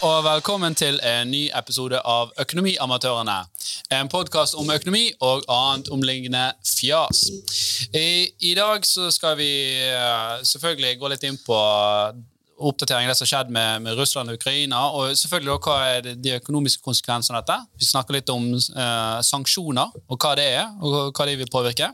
[0.00, 3.34] og velkommen til en ny episode av Økonomiamatørene.
[3.92, 7.26] En podkast om økonomi og annet omliggende fjas.
[7.92, 9.50] I, I, dag så skal vi
[9.92, 11.58] uh, selvfølgelig gå litt inn på
[12.60, 15.92] oppdatering av det som har skjedd med, med, Russland og Ukraina, og selvfølgelig også, hva
[15.92, 17.58] er de økonomiske konsekvensene av dette.
[17.80, 21.92] Vi snakker litt om uh, sanksjoner, og hva det er, og hva de vil påvirke.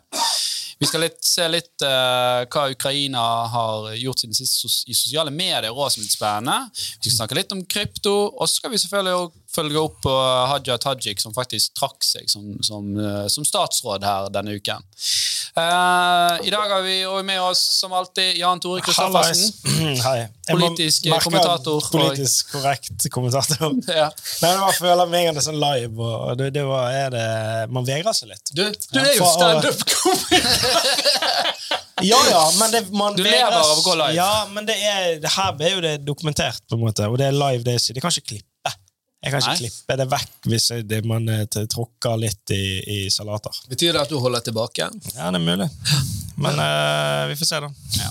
[0.79, 5.71] Vi skal litt, se litt uh, hva Ukraina har gjort siden sist i sosiale medier,
[5.73, 6.57] også, som er litt spennende.
[6.77, 10.15] Vi skal snakke litt om krypto, og så skal vi selvfølgelig følge opp på
[10.53, 14.85] Haja Tajik, som faktisk trakk seg som, som, uh, som statsråd her denne uken.
[15.57, 19.53] Uh, I dag har vi med oss som alltid Jan Tore Kristoffersen.
[20.07, 20.29] Hei.
[20.51, 21.81] Politisk kommentator.
[21.93, 23.73] Politisk korrekt kommentator.
[24.01, 24.11] ja.
[24.43, 27.25] Nei, jeg føler meg det sånn live, og det, det var, det,
[27.73, 28.53] man vegrer seg litt.
[28.53, 30.45] Du, du er jo standup-komiker!
[32.11, 34.13] ja, ja, men det, man Du lever av å gå live.
[34.19, 37.31] Ja, men det, er, det her er jo det dokumentert, på en måte, og det
[37.31, 37.65] er live.
[37.65, 38.51] Det, er, det kan ikke klippe.
[39.27, 39.59] Jeg kan ikke Nei.
[39.59, 43.57] klippe det vekk hvis det, man eh, tråkker litt i, i, salater.
[43.67, 44.87] Betyr det at du holder tilbake?
[45.17, 45.67] Ja, det er mulig.
[46.37, 47.71] Men uh, vi får se, da.
[47.97, 48.09] Ja.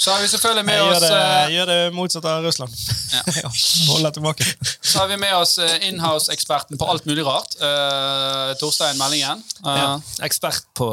[0.00, 2.74] Så har vi selvfølgelig med jeg oss gjør det, uh, gjør det motsatt av Russland.
[3.10, 3.50] Ja.
[3.90, 4.44] Holder tilbake.
[4.80, 7.54] Så har vi med oss inhouse-eksperten på alt mulig rart.
[7.62, 9.42] Uh, Torstein Meldingen.
[9.62, 9.98] Ja.
[10.26, 10.90] Ekspert på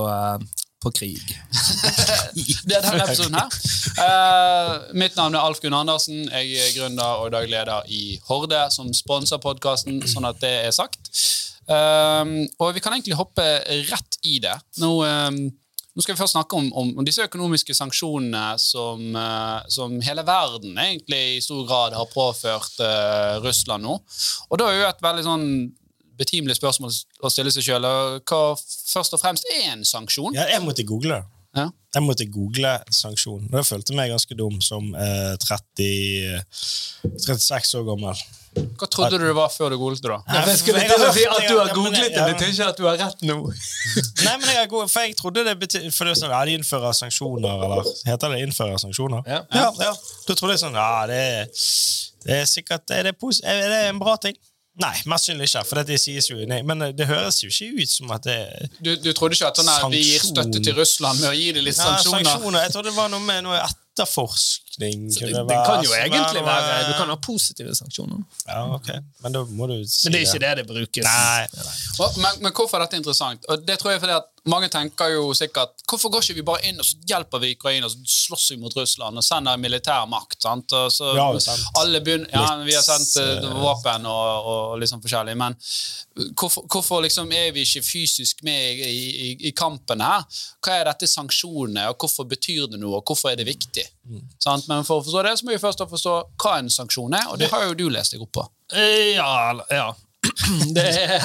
[0.84, 1.24] på krig.
[2.68, 3.54] det er denne episoden her.
[3.98, 6.28] Uh, mitt navn er Alf Gunn Andersen.
[6.30, 10.76] Jeg er gründer og daglig leder i Horde, som sponser podkasten, sånn at det er
[10.76, 11.10] sagt.
[11.68, 13.46] Um, og vi kan egentlig hoppe
[13.90, 14.54] rett i det.
[14.84, 19.02] Nå, um, nå skal vi først snakke om, om, om disse økonomiske sanksjonene som,
[19.74, 22.78] som, hele verden egentlig i stor grad har påført
[23.42, 23.96] Russland nå.
[24.52, 25.48] Og da er jo et veldig sånn
[26.20, 27.88] betimelig spørsmål å stille seg sjøl.
[28.28, 30.38] Hva først og fremst er en sanksjon?
[30.38, 31.26] Ja, jeg måtte google det.
[31.58, 31.70] Ja.
[31.96, 33.48] Jeg måtte google sanksjon.
[33.66, 36.44] Følte jeg meg ganske dum som eh, 30,
[37.24, 38.20] 36 år gammel.
[38.78, 40.10] Hva trodde du det var før du googlet det?
[40.10, 40.18] da?
[40.28, 42.86] Nei, jeg skulle til å si At du har googlet det, betyr ikke at du
[42.88, 43.38] har rett nå.
[44.26, 46.58] Nei, men jeg, god, for jeg trodde det betyr For det er sånn, ja, de
[46.58, 49.22] innfører sanksjoner, eller heter det innfører sanksjoner?
[49.30, 49.44] Ja.
[49.54, 49.94] ja, ja.
[50.26, 51.22] Da trodde jeg sånn Ja, det
[52.28, 53.14] det er sikkert er det,
[53.48, 54.36] er det en bra ting.
[54.78, 55.64] Nei, mest sannsynlig ikke.
[55.66, 58.92] for det sies jo nei, Men det høres jo ikke ut som at det Du,
[59.02, 61.66] du trodde ikke at sånn her, vi gir støtte til Russland med å gi dem
[61.66, 62.30] litt ja, sanksjoner?
[62.30, 62.66] sanksjoner?
[62.68, 63.64] Jeg trodde det var noe med noe
[63.98, 68.20] etterforsk kunne det, det, kan jo egentlig være Du kan ha positive sanksjoner.
[68.46, 68.90] Ja, ok.
[69.24, 71.08] Men da må du si Men det er ikke det det brukes.
[71.08, 71.48] Nei.
[72.22, 73.48] Men, men, hvorfor er dette interessant?
[73.50, 76.70] Og det tror jeg fordi at Mange tenker jo sikkert hvorfor går ikke vi bare
[76.70, 80.38] inn og så hjelper vi Ukraina og slåss vi mot Russland og sender militær makt?
[80.46, 80.72] sant?
[80.78, 81.26] Og så ja,
[81.82, 85.58] alle begynner, ja, Vi har sendt uh, våpen og, og liksom forskjellig, men
[86.40, 88.96] hvorfor, hvorfor liksom er vi ikke fysisk med i,
[89.28, 90.26] i, i kampen her?
[90.64, 93.86] Hva er dette sanksjonene, og hvorfor betyr det noe, og hvorfor er det viktig?
[94.08, 94.24] Mm.
[94.68, 97.42] Men for å forstå det, så må vi først forstå hva en sanksjon er, og
[97.42, 98.48] det har jo du lest deg opp på.
[98.74, 99.88] Eh, ja, ja.
[100.76, 101.24] Det er,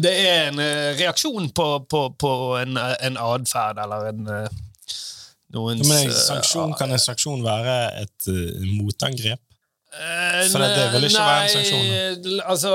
[0.00, 4.30] det er en eh, reaksjon på, på, på en, en atferd eller en
[5.54, 9.42] noens ja, Men en sanksjon, Kan en sanksjon være et uh, motangrep?
[9.96, 12.40] Eh, det, det vil ikke være en sanksjon?
[12.44, 12.70] Altså,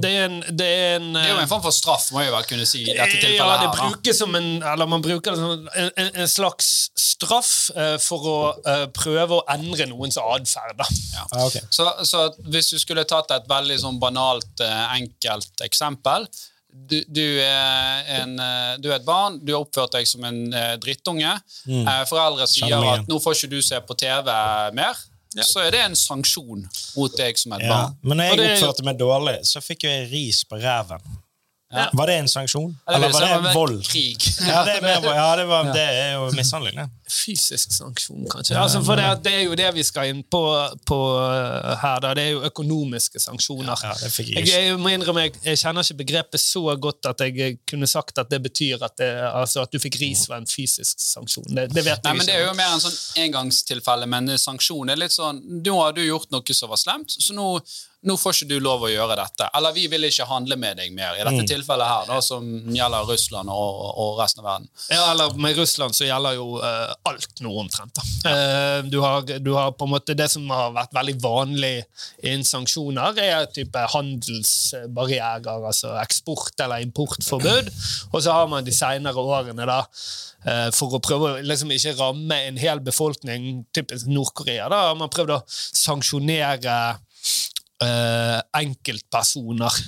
[0.00, 2.32] det, er en, det, er en, det er jo en form for straff, må jeg
[2.32, 2.80] vel kunne si.
[2.86, 5.90] i dette tilfellet ja, det brukes som en, eller Man bruker det som en,
[6.22, 10.80] en slags straff uh, for å uh, prøve å endre noens atferd.
[10.80, 11.26] Ja.
[11.28, 11.66] Ah, okay.
[11.68, 16.28] så, så, hvis du skulle tatt et veldig sånn banalt, uh, enkelt eksempel
[16.70, 18.36] du, du, er en,
[18.78, 20.36] du, er et barn, du har oppført deg som en
[20.78, 21.32] drittunge.
[21.66, 21.88] Mm.
[22.06, 24.30] Foreldre sier at 'nå får ikke du se på TV
[24.78, 25.00] mer'
[25.36, 25.46] ja.
[25.46, 26.64] så er det en sanksjon
[26.96, 27.72] mot deg som et ja.
[27.72, 27.98] barn.
[28.02, 31.04] Men når jeg oppførte meg dårlig, så fikk jeg ris på ræven.
[31.70, 31.86] Ja.
[31.94, 32.72] Var det en sanksjon?
[32.90, 33.76] Eller var det vold?
[33.86, 34.24] Krig.
[34.42, 36.88] Ja, det er, mer, ja, det var, det er jo mishandling, det.
[37.10, 38.54] Fysisk sanksjon, kanskje.
[38.58, 40.42] Altså, for det, det, er jo det vi skal inn på,
[40.86, 40.98] på
[41.82, 41.98] her.
[42.04, 42.12] Da.
[42.16, 43.84] Det er jo økonomiske sanksjoner.
[44.06, 48.22] jeg, jeg, må innrømme, jeg, jeg, kjenner ikke begrepet så godt at jeg kunne sagt
[48.22, 51.50] at det betyr at, det, altså, at du fikk ris var en fysisk sanksjon.
[51.50, 55.00] Det, vet jeg Nei, men Det er jo mer en sånn engangstilfelle, men sanksjon er
[55.00, 57.52] litt sånn Nå har du gjort noe som var slemt, så nå
[58.02, 59.46] nå får ikke du lov å gjøre dette.
[59.56, 61.18] Eller vi vil ikke handle med deg mer.
[61.18, 61.48] I dette mm.
[61.50, 64.70] tilfellet her, da, som gjelder Russland og, og, resten av verden.
[64.88, 67.96] Ja, eller Med Russland så gjelder jo uh, alt nå, omtrent.
[67.96, 68.04] da.
[68.24, 68.82] Ja.
[68.82, 71.74] du, har, du, har, på en måte Det som har vært veldig vanlig
[72.22, 77.70] innen sanksjoner, er type handelsbarrierer, altså eksport- eller importforbud.
[78.12, 81.96] Og så har man de senere årene da uh, for å prøve å liksom ikke
[82.00, 89.80] ramme en hel befolkning, typisk Nord-Korea, da har man prøvd å sanksjonere uh, enkeltpersoner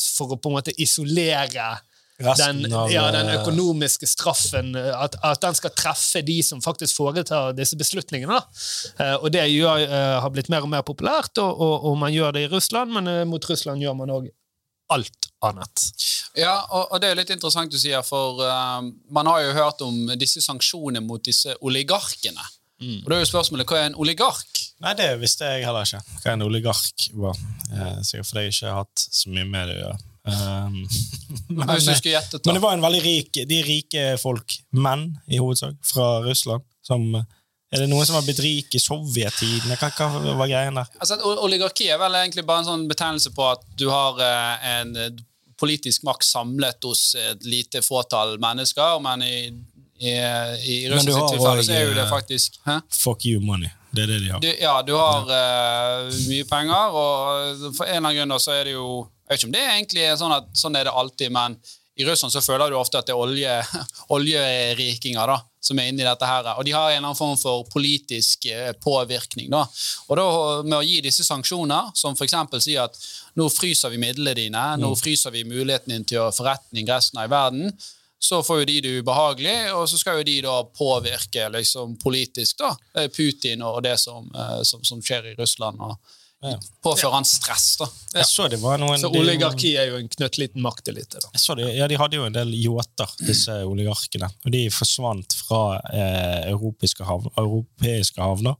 [0.00, 1.74] for å på en måte isolere
[2.18, 7.76] den, ja, den økonomiske straffen, at, at, den skal treffe de som faktisk foretar disse
[7.76, 8.38] beslutningene.
[9.20, 9.84] Og det gjør,
[10.22, 13.28] har blitt mer og mer populært, og, og, og man gjør det i Russland, men
[13.28, 14.30] mot Russland gjør man òg
[14.92, 15.86] alt annet.
[16.36, 19.82] Ja, og, og, det er litt interessant du sier, for uh, man har jo hørt
[19.86, 22.44] om disse sanksjonene mot disse oligarkene.
[22.82, 23.00] Mm.
[23.02, 24.60] Og da er jo spørsmålet, Hva er en oligark?
[24.84, 26.02] Nei, Det visste jeg heller ikke.
[26.20, 27.38] Hva en oligark var.
[27.72, 30.00] Eh, sikkert fordi jeg ikke har hatt så mye med det å gjøre.
[30.26, 30.82] Um,
[31.48, 36.66] men, men, det var en veldig rik, de rike folk, menn i hovedsak, fra Russland,
[36.86, 37.06] som
[37.74, 39.72] er det noen som har blitt rik i sovjettiden?
[39.74, 40.90] Hva, hva var greien der?
[41.02, 44.92] Altså, oligarki er vel egentlig bare en sånn betegnelse på at du har eh, en
[45.02, 45.24] eh,
[45.58, 49.40] politisk makt samlet hos et lite fåtall mennesker, men i,
[49.98, 52.78] i, i russisk tilfelle så er jo det eh, faktisk hæ?
[52.94, 53.72] Fuck you money.
[53.90, 54.40] Det er det de har.
[54.44, 55.30] Du, ja, du har.
[55.30, 58.88] Uh, mye penger, og for en eller annen grunn så er det jo
[59.26, 61.58] Jeg vet ikke om det er egentlig sånn at sånn er det alltid, men
[61.98, 63.52] i Russland så føler du ofte at det er olje,
[64.16, 66.28] oljerikinger da, som er inne i dette.
[66.28, 69.48] her, og De har en eller annen form for politisk eh, påvirkning.
[69.50, 69.64] da.
[70.06, 70.26] Og da
[70.62, 72.36] Med å gi disse sanksjoner, som f.eks.
[72.60, 73.00] sier at
[73.40, 74.98] nå fryser vi midlene dine, nå mm.
[75.00, 77.72] fryser vi muligheten din til å forretning resten av verden,
[78.20, 82.60] så får jo de det ubehagelig, og så skal jo de da påvirke liksom, politisk
[82.60, 82.74] da,
[83.12, 85.80] Putin og det som, eh, som, som skjer i Russland.
[85.80, 85.96] og.
[86.84, 87.86] Påfører han stress, da.
[88.18, 91.22] Jeg Så, noen, så oligarki er jo en knøttliten maktelite.
[91.64, 94.28] Ja, de hadde jo en del yachter, disse oligarkene.
[94.44, 98.58] Og de forsvant fra eh, europeiske, hav, europeiske, havner.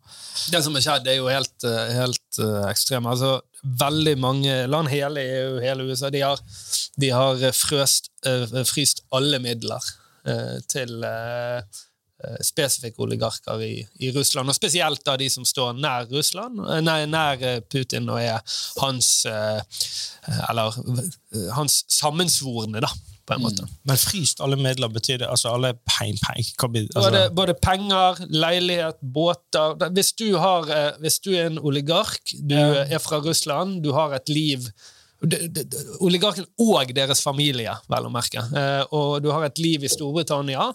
[0.52, 3.12] Det som har skjedd, er jo helt, eh, helt uh, ekstremt.
[3.12, 3.36] Altså,
[3.84, 6.40] veldig mange land, hele EU, hele USA, de har,
[6.96, 9.92] de har frøst, uh, fryst alle midler
[10.28, 11.60] uh, til uh,
[12.44, 17.02] spesifikke oligarker i, i, Russland, og spesielt da de som står nær Russland, eh, nei,
[17.10, 18.40] nær eh, Putin og er
[18.80, 20.74] hans Eller
[21.54, 22.90] hans sammensvorne, da.
[23.26, 23.42] Mm.
[23.90, 27.00] Men fryst alle midler betyr det altså alle penger, penger altså.
[27.00, 30.70] både, både, penger, leilighet, båter Hvis du, har,
[31.02, 34.70] hvis du er en oligark, du er fra Russland, du har et liv
[36.04, 38.42] Oligarken og deres familie, vel å merke.
[38.52, 40.68] Eh, og du har et liv i Storbritannia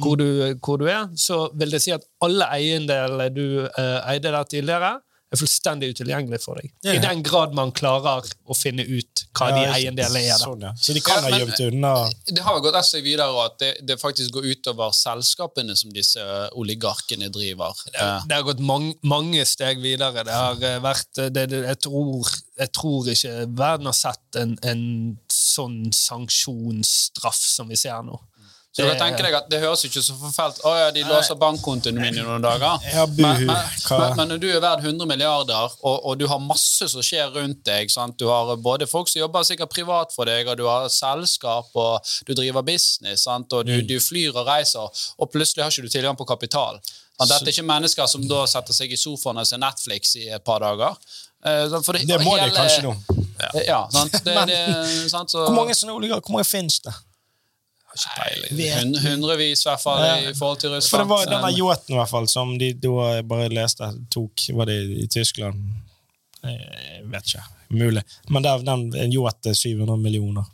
[0.00, 0.26] hvor du,
[0.64, 4.94] hvor du er, så vil det si at alle eiendelene du eh, eide der tidligere,
[5.32, 6.70] er fullstendig utilgjengelig for deg.
[6.84, 6.98] Ja, ja.
[6.98, 10.40] I den grad man klarer å finne ut hva ja, de eiendelene er.
[10.40, 11.92] Sånn, så de kan ha gjemt unna
[12.28, 16.48] Det har gått seg videre at det, det, faktisk går utover selskapene som disse eh,
[16.58, 17.76] oligarkene driver.
[17.88, 20.24] Det, det har gått mange, mange steg videre.
[20.26, 24.84] Det har eh, vært det, jeg, tror, jeg, tror, ikke verden har sett en, en
[25.32, 28.20] sånn sanksjonsstraff som vi ser nå.
[28.72, 31.98] Så da tenker jeg at Det høres ikke så forfelt Å ja, de låser bankkontoen
[32.00, 32.80] min i noen dager.
[32.88, 36.40] Ja, men, men, men, men, når du er verdt 100 milliarder, og, og, du har
[36.40, 38.16] masse som skjer rundt deg sant?
[38.20, 42.14] Du har både folk som jobber sikkert privat for deg, og du har selskap, og
[42.24, 43.52] du driver business, sant?
[43.52, 43.86] og du, mm.
[43.90, 46.80] du flyr og reiser, og plutselig har ikke du tilgang på kapital.
[47.20, 50.30] Men Dette er ikke mennesker som da setter seg i sofaen og ser Netflix i
[50.32, 50.96] et par dager.
[51.42, 52.96] For det, det må hele, de kanskje nå.
[53.42, 54.16] Ja, ja sant?
[54.24, 54.60] Det, det,
[55.12, 55.32] sant?
[55.34, 56.94] Så, hvor mange sånne oligarker, hvor mange finnes det?
[59.04, 60.90] Hundrevis, i hvert fall, i forhold til Russland.
[60.90, 64.70] For det var denne yachten, i hvert fall, som de da bare leste, tok Var
[64.70, 65.60] det i Tyskland?
[66.42, 67.44] Jeg vet ikke.
[67.72, 68.02] Mulig.
[68.28, 70.48] Men der, den, en yacht er 700 millioner,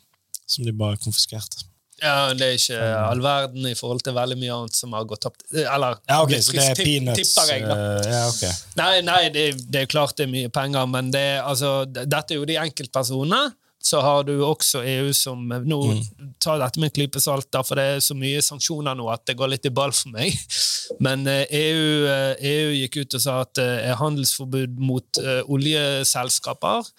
[0.47, 1.65] som de bare konfiskerte.
[2.03, 5.25] Ja, Det er ikke all verden i forhold til veldig mye annet som har gått
[5.27, 5.43] tapt.
[5.51, 7.65] Eller ja, okay, så det er peanuts, jeg.
[7.67, 8.53] Uh, ja, okay.
[8.79, 12.39] Nei, nei det, det, er klart det er mye penger, men det, altså, dette er
[12.39, 13.49] jo de enkeltpersonene
[13.83, 16.33] så har du også EU som Nå mm.
[16.43, 19.37] tar dette med en klype salt, for det er så mye sanksjoner nå at det
[19.39, 20.35] går litt i ball for meg.
[21.05, 25.23] Men EU, eh, EU e e gikk ut og sa at det er handelsforbud mot
[25.47, 26.91] oljeselskaper.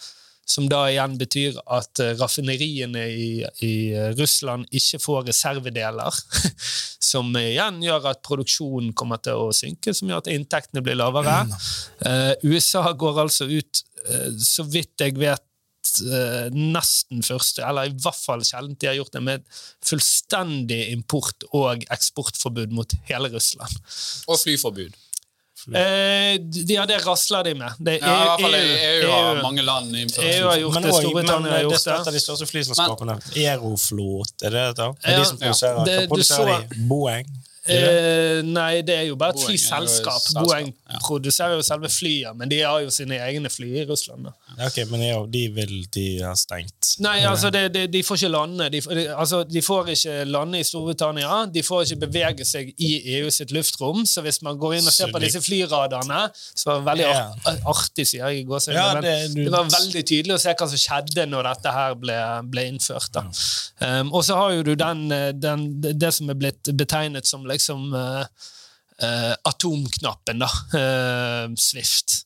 [0.50, 3.28] Som da igjen betyr at raffineriene i,
[3.62, 3.74] i,
[4.18, 6.16] Russland ikke får reservedeler.
[7.12, 11.44] som igjen gjør at produksjonen kommer til å synke, som gjør at inntektene blir lavere.
[11.46, 12.50] Mm.
[12.50, 13.84] USA går altså ut,
[14.42, 15.46] så vidt jeg vet,
[16.06, 19.46] uh, nesten første, eller i hvert fall sjelden de har gjort det, med
[19.86, 23.80] fullstendig import- og eksportforbud mot hele Russland.
[24.28, 24.98] Og flyforbud.
[25.68, 27.72] Eh, de, ja, det rasler de med.
[27.84, 30.78] Det, ja, i hvert fall EU, EU, EU har mange land innført EU har gjort
[30.78, 31.92] men det, Storbritannia har gjort det.
[31.92, 33.18] Dette er de største flyselskapene.
[33.36, 34.90] Aeroflot, er det det?
[35.04, 35.86] Er de som produserer, ja.
[35.90, 36.88] det, produserer så, de?
[36.90, 37.30] Boeing?
[37.70, 40.20] Eh, nei, det er jo bare et flyselskap.
[40.22, 41.00] selskap, Boeing ja.
[41.06, 44.28] produserer jo selve flyet, men de har jo sine egne fly i Russland.
[44.58, 46.96] Ja, ok, Men ja, de vil de ha stengt?
[47.00, 48.70] Nei, altså, det, det, de får ikke lande.
[48.74, 51.46] De, de, altså, de får ikke lande i Storbritannia.
[51.54, 54.06] De får ikke bevege seg i EU sitt luftrom.
[54.10, 57.56] Så hvis man går inn og ser på disse flyradarene, så var det veldig Ja.
[57.70, 60.50] artig, sier jeg i gåseøynene, Ja, men det- du- det var veldig tydelig å se
[60.54, 62.18] hva som skjedde når dette her ble,
[62.50, 63.16] ble innført.
[63.82, 67.44] Um, og så har jo du den, eh, den, det som er blitt betegnet som
[67.46, 68.48] liksom eh,
[69.00, 70.48] Uh, atomknappen, da.
[70.76, 72.18] Uh, Swift.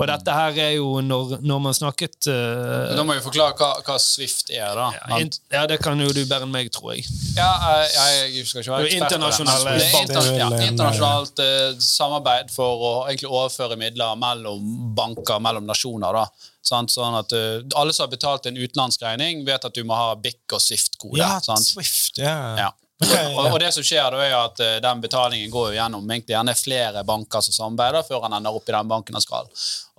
[0.00, 3.68] Og dette her er jo når, når man snakket uh, Da må vi forklare hva,
[3.84, 4.86] hva Swift er, da.
[4.96, 7.04] ja, in, ja, det kan jo du bedre enn meg, tror jeg.
[7.36, 7.50] Ja,
[7.84, 10.30] jeg, jeg skal ikke være er ekspert internasjonale Det er banker.
[10.38, 11.44] ja, er internasjonalt
[11.84, 16.22] samarbeid for å egentlig overføre midler mellom banker, mellom nasjoner.
[16.22, 16.48] da.
[16.64, 16.88] Sånn
[17.20, 20.64] at uh, Alle som har betalt en utenlandsregning, vet at du må ha BIC og
[20.64, 21.20] Swift-kode.
[21.20, 21.68] Ja, sant?
[21.76, 22.56] Swift, yeah.
[22.64, 22.72] Ja.
[22.96, 26.32] Og, og det som skjer da er at eh, den betalingen går jo gjennom egentlig
[26.32, 29.50] gjerne flere banker som samarbeider, før han ender opp i den banken han skal.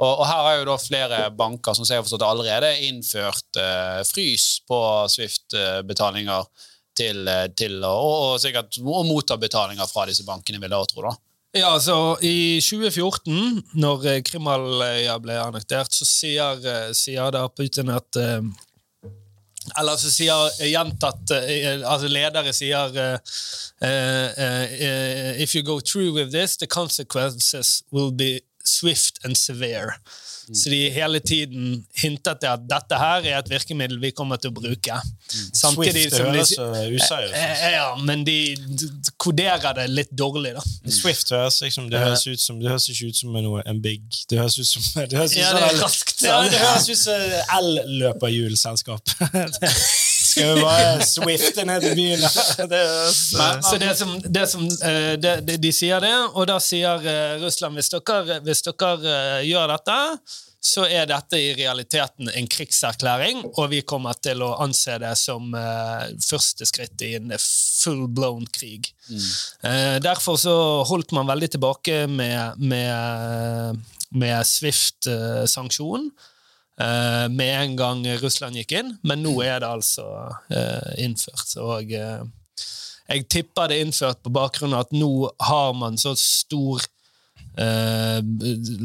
[0.01, 4.01] Og, og her er jo da flere banker som jeg har forstått allerede innført uh,
[4.07, 4.81] frys på
[5.13, 6.49] Swift-betalinger
[6.97, 11.05] til, eh, til og, og sikkert og motta betalinger fra disse bankene, vil jeg tro.
[11.05, 11.13] da.
[11.55, 16.65] Ja, altså I 2014, når Krimhalvøya ble annektert, så sier,
[16.97, 18.41] sier da Putin at eh,
[19.79, 23.17] Eller så sier gjentatt eh, altså Ledere sier eh,
[23.83, 29.97] eh, eh, If you go through with this, the consequences will be swift and severe.
[30.55, 34.53] Så de hele tiden hintet til at dette her er et virkemiddel vi kommer til
[34.53, 34.95] å bruke.
[35.53, 37.35] Samtidig Swift som de høres så useriøst ut.
[37.35, 38.37] Eh, Ja, men de
[39.19, 40.63] koderer det litt dårlig, da.
[40.91, 44.01] Swift høres liksom, det høres ut som Det høres ikke ut som en, en big
[44.29, 46.51] Det høres ut som det høres ut Ja, som det er raskt, Ja, sant?
[46.55, 49.03] det høres ut som el-løperhjulselskap.
[50.37, 52.25] Skal vi bare swifte ned til byen?
[52.71, 52.81] Det
[53.65, 57.37] Så det som, det som de, det, det, De sier det, og da sier eh,
[57.41, 59.97] Russland hvis dere, hvis dere eh, gjør dette,
[60.67, 65.53] så er dette i realiteten en krigserklæring, og vi kommer til å anse det som
[65.55, 68.89] eh, første skritt i en full-blown krig.
[69.63, 70.55] Eh, derfor så
[70.89, 73.85] holdt man veldig tilbake med, med,
[74.17, 76.09] med Swift-sanksjon.
[76.81, 80.07] Eh, med en gang Russland gikk inn, men nå er det altså
[80.53, 81.55] eh, innført.
[81.63, 82.21] Og eh,
[83.07, 86.83] jeg tipper det er innført på bakgrunn av at nå har man så stor
[87.57, 88.19] eh,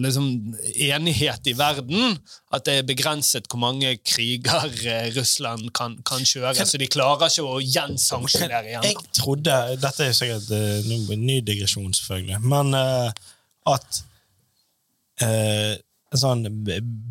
[0.04, 0.28] liksom
[0.74, 2.16] enighet i verden
[2.54, 6.54] at det er begrenset hvor mange kriger eh, Russland kan, kan kjøre.
[6.66, 8.88] Så de klarer ikke å gjensanksjonere igjen.
[8.92, 12.42] Jeg trodde Dette er sikkert en ny digresjon, selvfølgelig.
[12.46, 13.24] Men eh,
[13.72, 14.02] at
[15.22, 15.74] eh,
[16.20, 16.46] sånn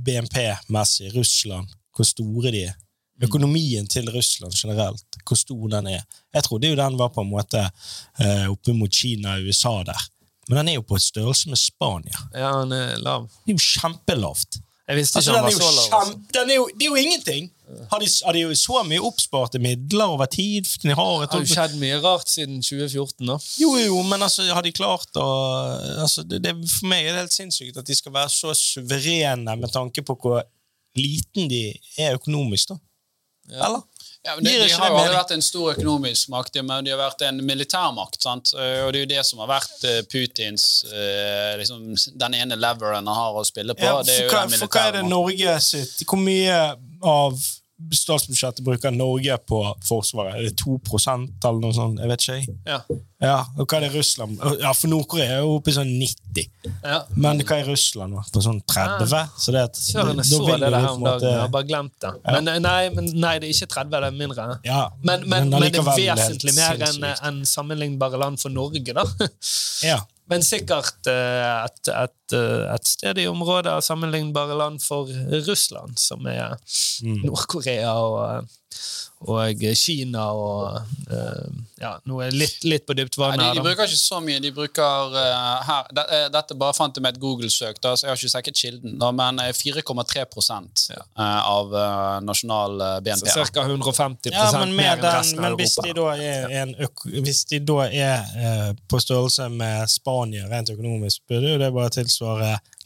[0.06, 2.78] BNP-messig Russland, hvor store de er.
[3.22, 6.06] Økonomien til Russland generelt, hvor stor den er.
[6.34, 10.08] Jeg trodde jo den var på en måte eh, oppe mot Kina og USA der.
[10.50, 12.26] Men den er jo på et størrelse med Spania.
[12.34, 13.28] Ja, den er lav.
[13.46, 14.58] Det er jo kjempelavt.
[14.92, 16.00] Jeg visste Altså, ikke den han var så lav.
[16.02, 16.20] altså.
[16.36, 17.52] den er jo, det er jo ingenting!
[17.92, 20.68] Har de, har de jo så mye oppsparte midler over tid?
[20.84, 23.30] De har Det har jo skjedd mye rart siden 2014.
[23.30, 23.38] da.
[23.62, 25.28] Jo, jo, men altså, har de klart å
[26.04, 29.56] altså, det, det, For meg er det helt sinnssykt at de skal være så suverene
[29.56, 30.42] med tanke på hvor
[31.00, 32.82] liten de er økonomisk, da.
[33.52, 33.88] Eller?
[34.24, 37.24] Ja, men de, har jo aldri vært en stor økonomisk makt, men de har vært
[37.26, 38.20] en militærmakt.
[38.22, 38.52] sant?
[38.54, 42.58] Eh, Og det er jo det som har vært eh, Putins eh, liksom, Den ene
[42.60, 43.82] leveren han har å spille på.
[43.88, 45.04] Ja, det er for, hva, for hva er det.
[45.10, 46.60] Norge sitt Hvor mye
[47.02, 47.42] av
[47.96, 50.36] statsbudsjettet bruker Norge på Forsvaret?
[50.38, 52.00] Er det 2% eller noe sånt?
[52.02, 52.38] Jeg vet ikke.
[52.42, 52.60] jeg.
[52.68, 52.82] Ja.
[53.22, 54.40] Ja, og hva er det Russland?
[54.64, 56.48] Ja, For Nord-Korea er jo oppe i sånn 90.
[56.82, 57.02] Ja.
[57.14, 58.24] Men hva er Russland nå?
[58.34, 59.12] På sånn 30?
[59.38, 61.28] Så det, at- Søren, jeg så det der om dagen.
[61.28, 62.14] Jeg har bare glemt det.
[62.26, 64.48] Men, nei, men, nei, det er ikke 30, det er mindre.
[64.66, 69.06] Ja, Men, men, men det er vesentlig mer enn en sammenlignbare land for Norge, da.
[69.86, 70.00] Ja.
[70.32, 75.10] Men sikkert eh, et, et, et sted i området av sammenlignbare land for
[75.48, 76.58] Russland, som er
[77.02, 77.24] Mm.
[77.26, 78.44] Nord-Korea og,
[79.26, 80.76] og Kina og
[81.10, 81.48] eh,
[81.82, 84.38] ja, noe litt, litt på dypt vann de, de bruker ikke så mye.
[84.44, 88.12] De bruker uh, her, de, eh, Dette bare fant jeg med et Google-søk, så jeg
[88.12, 90.28] har ikke sjekket kilden, da, men eh, 4,3
[90.94, 91.02] Ja.
[91.18, 93.34] eh, av eh, nasjonal eh, BNP.
[93.34, 93.66] Så ca.
[93.66, 96.14] 150 Ja, men, mer enn den, resten av men hvis de Europa.
[96.22, 96.76] da er, en
[97.26, 101.90] hvis de da er eh, på størrelse med Spania rent økonomisk, burde jo det bare
[101.98, 102.21] tilsvare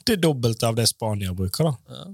[0.05, 1.71] det dobbelte av det Spania bruker.
[1.71, 2.05] da.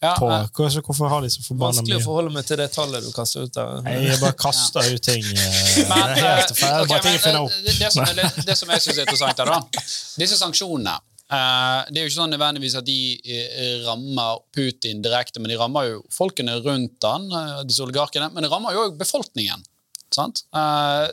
[0.00, 2.66] Ja, På, eh, hvorfor, hvorfor har de så forbanna Vanskelig å forholde meg til det
[2.74, 3.80] tallet du kaster ut der.
[3.86, 5.24] Nei, Jeg bare kaster ut ting.
[5.90, 9.84] Men, det er men, som, er det som jeg syns er interessant, her, da,
[10.20, 15.40] disse sanksjonene eh, Det er jo ikke sånn nødvendigvis at de eh, rammer Putin direkte,
[15.40, 17.30] men de rammer jo folkene rundt han,
[17.64, 19.64] disse oligarkene, men de rammer jo befolkningen.
[20.12, 20.44] sant?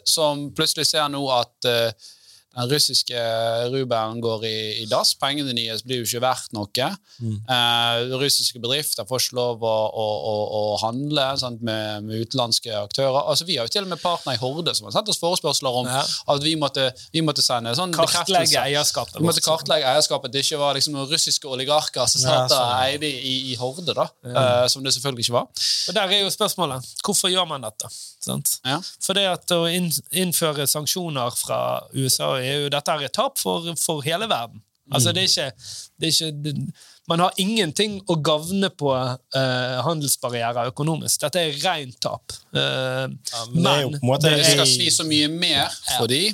[0.03, 1.71] Som plutselig ser nå at
[2.51, 3.19] den russiske
[3.71, 5.13] rubelen går i, i dass.
[5.19, 6.87] Pengene deres blir jo ikke verdt noe.
[7.23, 7.37] Mm.
[7.47, 12.73] Eh, russiske bedrifter får ikke lov å, å, å, å handle sant, med, med, utenlandske
[12.75, 13.21] aktører.
[13.23, 15.79] Altså, Vi har jo til og med partner i Horde som har sendt oss forespørsler
[15.81, 16.03] om ja.
[16.03, 19.19] at vi måtte, vi måtte sende sånn Kartlegge eierskapet.
[19.21, 20.33] Vi måtte kartlegge eierskapet.
[20.33, 24.09] Det ikke var liksom noen russiske oligarker som satt og eide i, i, Horde, da.
[24.25, 24.31] Ja.
[24.63, 25.47] Uh, som det selvfølgelig ikke var.
[25.87, 27.89] Og Der er jo spørsmålet hvorfor gjør man dette?
[28.21, 28.57] Sant?
[28.67, 28.77] Ja.
[29.01, 31.61] For det at å innføre sanksjoner fra
[31.95, 34.61] USA og jo dette er et tap for, for hele verden.
[34.91, 35.15] Altså, mm.
[35.15, 35.67] det er ikke,
[36.01, 36.53] det er ikke det,
[37.09, 41.23] Man har ingenting å gavne på uh, handelsbarrierer økonomisk.
[41.23, 42.33] Dette er rent tap.
[42.55, 46.25] Uh, ja, men, men det, det skal si så mye mer for de,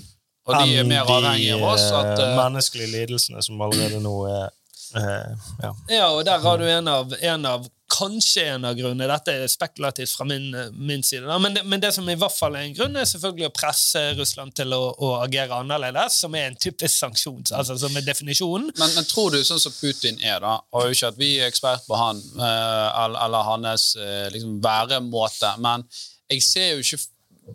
[0.48, 1.88] og de er mer avhengige av oss.
[1.92, 4.54] At, uh, menneskelige lidelsene som allerede nå er
[4.98, 5.72] ja.
[5.92, 6.06] ja.
[6.16, 9.08] og der har du en av, en av kanskje en av grunnene.
[9.10, 11.26] Dette er spekulativt fra min, min side.
[11.40, 14.04] Men det, men det, som i hvert fall er en grunn, er selvfølgelig å presse
[14.20, 17.44] Russland til å, å agere annerledes, som er en typisk sanksjon.
[17.56, 18.72] altså som er definisjonen.
[18.78, 21.88] Men, men, tror du, sånn som Putin er, da, og ikke at vi er ekspert
[21.88, 25.86] på han eh, eller hans eh, liksom, væremåte, men
[26.32, 27.04] jeg ser jo ikke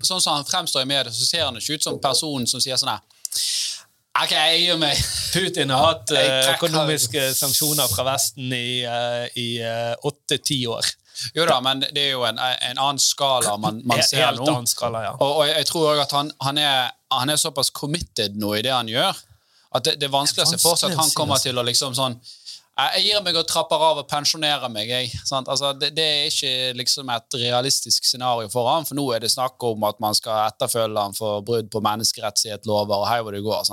[0.08, 2.78] Sånn som han fremstår i media, så ser han ikke ut som personen som sier
[2.80, 3.02] sånn her
[4.21, 4.99] Ok, jeg gir meg.
[5.35, 10.90] Putin har hatt uh, økonomiske sanksjoner fra Vesten i eh, åtte-ti uh, år.
[11.37, 14.49] Jo da, men det er jo en, en annen skala man, man ser Helt nå.
[14.49, 15.12] Annen skala, ja.
[15.16, 18.62] og, og, jeg tror også at han, han, er, han, er, såpass committed nå i
[18.64, 19.21] det han gjør,
[19.76, 21.95] at det, det er vanskelig å se for seg at han kommer til å liksom
[21.97, 22.16] sånn
[22.73, 24.91] jeg gir meg og trapper av og pensjonerer meg.
[25.29, 29.33] Altså, det, det, er ikke liksom et realistisk scenario for ham, for nå er det
[29.33, 33.45] snakk om at man skal etterfølge ham for brudd på menneskerettighetslover, og hei hvor det
[33.45, 33.69] går.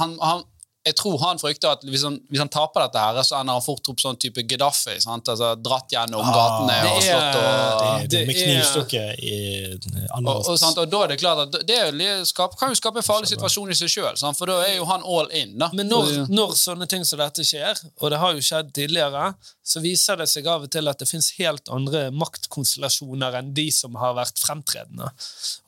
[0.00, 0.46] Han, han
[0.88, 3.64] jeg tror han frykter at hvis han, hvis han, taper dette, her, så ender han
[3.64, 4.96] fort opp sånn type Gaddafi.
[4.98, 9.36] Altså, dratt gjennom ah, gatene og slått og det, det, Med knivstukke i
[9.74, 13.30] og, og, og, da er det klart at det skap, kan jo skape en farlig
[13.30, 15.54] situasjon i seg sjøl, for da er jo han all in.
[15.60, 15.70] Da.
[15.76, 19.30] Men når, når, sånne ting som dette skjer, og det har jo skjedd tidligere,
[19.68, 23.66] så viser det seg av og til at det fins helt andre maktkonstellasjoner enn de
[23.74, 25.10] som har vært fremtredende.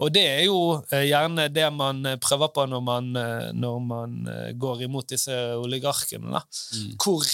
[0.01, 4.17] Og det er jo eh, gjerne det man prøver på når man, eh, når man
[4.31, 6.33] eh, går imot disse oligarkene.
[6.35, 6.43] da.
[6.75, 6.95] Mm.
[7.03, 7.27] Hvor,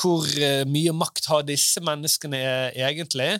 [0.00, 2.40] hvor uh, mye makt har disse menneskene
[2.72, 3.30] egentlig?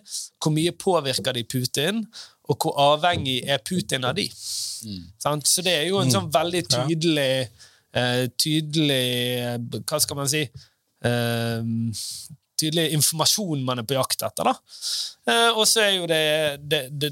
[0.42, 2.04] Hvor mye påvirker de Putin?
[2.44, 4.28] Og hvor avhengig er Putin av de?
[4.28, 5.40] Mm.
[5.44, 6.14] Så det er jo en mm.
[6.16, 7.30] sånn veldig tydelig
[7.96, 9.04] uh, Tydelig
[9.40, 10.46] uh, Hva skal man si?
[12.54, 14.46] tydelig informasjon man er på jakt etter.
[14.48, 15.34] da.
[15.52, 16.20] og så er jo det,
[16.64, 17.10] det, det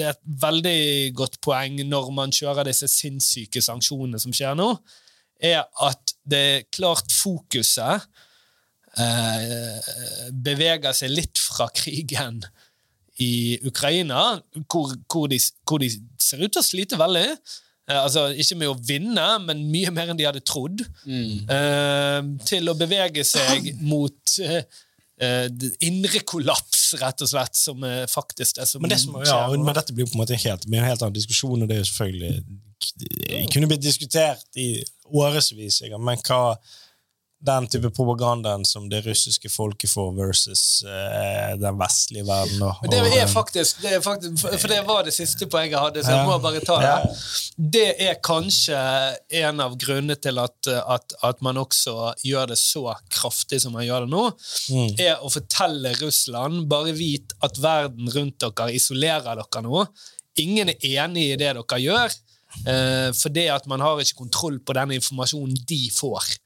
[0.00, 4.72] det er et veldig godt poeng når man kjører disse sinnssyke sanksjonene som skjer nå,
[5.40, 8.04] er at det klart fokuset
[8.98, 9.90] eh,
[10.32, 12.42] beveger seg litt fra krigen
[13.20, 17.26] i Ukraina, hvor, hvor, de, hvor de, ser ut til å slite veldig.
[17.90, 20.84] Eh, altså, ikke med å vinne, men mye mer enn de hadde trodd.
[21.04, 21.50] Mm.
[21.56, 24.38] Eh, til å bevege seg mot
[25.84, 29.92] indre kollaps, rett og slett, som faktisk det som men, det som, ja, men dette
[29.92, 32.38] blir på en måte en helt, en helt annen diskusjon, og det er jo selvfølgelig
[32.96, 34.80] det kunne blitt diskutert i
[35.12, 36.42] årevis, men hva
[37.40, 42.60] den type propagandaen som det russiske folket får, versus eh, den vestlige verden.
[42.66, 46.04] Og, det er faktisk, det er faktisk, For det var det siste poenget jeg hadde,
[46.04, 47.14] så jeg må bare ta det.
[47.76, 48.76] Det er kanskje
[49.40, 53.88] en av grunnene til at, at, at man også gjør det så kraftig som man
[53.88, 54.26] gjør det nå,
[54.76, 54.88] mm.
[55.00, 59.86] er å fortelle Russland bare vit at verden rundt dere isolerer dere nå.
[60.44, 62.20] Ingen er enig i det dere gjør.
[62.66, 66.36] Uh, fordi at man har ikke kontroll på den informasjonen de får.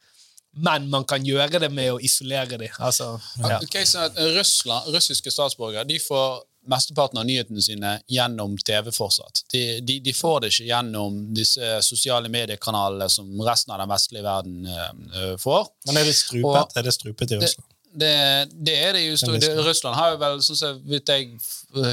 [0.65, 2.75] Men man kan gjøre det med å isolere dem.
[2.79, 3.59] Altså, ja.
[3.59, 9.43] okay, så Russland, russiske statsborgere de får mesteparten av nyhetene sine gjennom TV fortsatt.
[9.53, 14.25] De, de, de, får det ikke gjennom disse sosiale mediekanalene som resten av den vestlige
[14.25, 15.69] verden uh, får.
[15.89, 17.69] Men er det strupet, Og, er det strupet i Russland?
[17.95, 18.15] Det,
[18.51, 21.29] det, er det jo Det, Russland har jo vel, sånn som jeg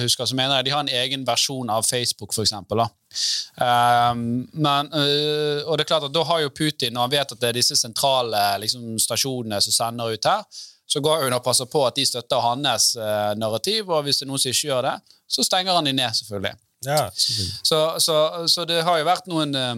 [0.01, 2.81] husker, så mener jeg de har en egen versjon av Facebook, eksempel.
[3.61, 7.35] Um, men, uh, og det er klart at da har jo Putin, når han vet
[7.35, 11.43] at det er disse sentrale liksom, stasjonene som sender ut her, så går hun og
[11.45, 14.71] passer på at de støtter hans uh, narrativ, og hvis det er noen som ikke
[14.71, 14.97] gjør det,
[15.31, 16.57] så stenger han de ned, selvfølgelig.
[16.85, 17.53] Ja, selvfølgelig.
[17.63, 18.17] Så, så,
[18.49, 19.75] så, det har jo vært noen uh,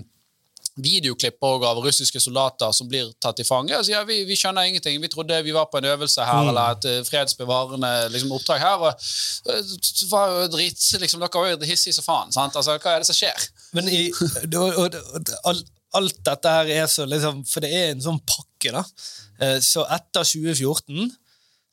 [0.75, 3.75] videoklipp av russiske soldater som blir tatt i fange.
[3.77, 4.97] Altså, ja, vi, vi, skjønner ingenting.
[5.01, 6.49] Vi trodde vi var på en øvelse her, mm.
[6.49, 8.81] eller et uh, fredsbevarende liksom, oppdrag her.
[8.87, 9.05] og
[9.45, 12.33] det var jo drit, liksom, Dere var jo hissige som faen.
[12.33, 12.57] sant?
[12.57, 13.47] Altså, Hva er det som skjer?
[13.77, 14.07] Men i,
[14.57, 14.99] og, og,
[15.43, 18.81] og, alt dette her er så liksom For det er en sånn pakke, da.
[19.37, 21.11] Uh, så etter 2014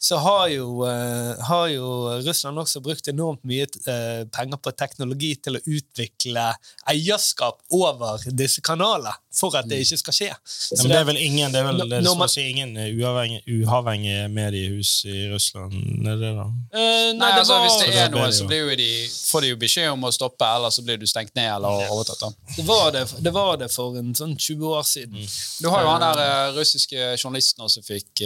[0.03, 1.87] så har jo, uh, har jo,
[2.25, 6.47] Russland også brukt enormt mye uh, penger på teknologi til å utvikle
[6.89, 9.85] eierskap over disse kanalene for at det mm.
[9.85, 10.29] ikke skal skje.
[10.31, 14.95] Ja, men det er vel ingen det er vel, det er si ingen uavhengige mediehus
[15.05, 15.77] i Russland?
[16.09, 16.49] Er det da?
[16.49, 19.61] Uh, nei, nei altså, var, Hvis det er noe, så blir de, får de jo
[19.61, 22.41] beskjed om å stoppe, eller så blir du stengt ned eller overtatt.
[22.57, 25.21] Det var det, det var det, for en sånn 20 år siden.
[25.21, 25.37] Mm.
[25.61, 28.25] Du har jo han der russiske journalisten som fikk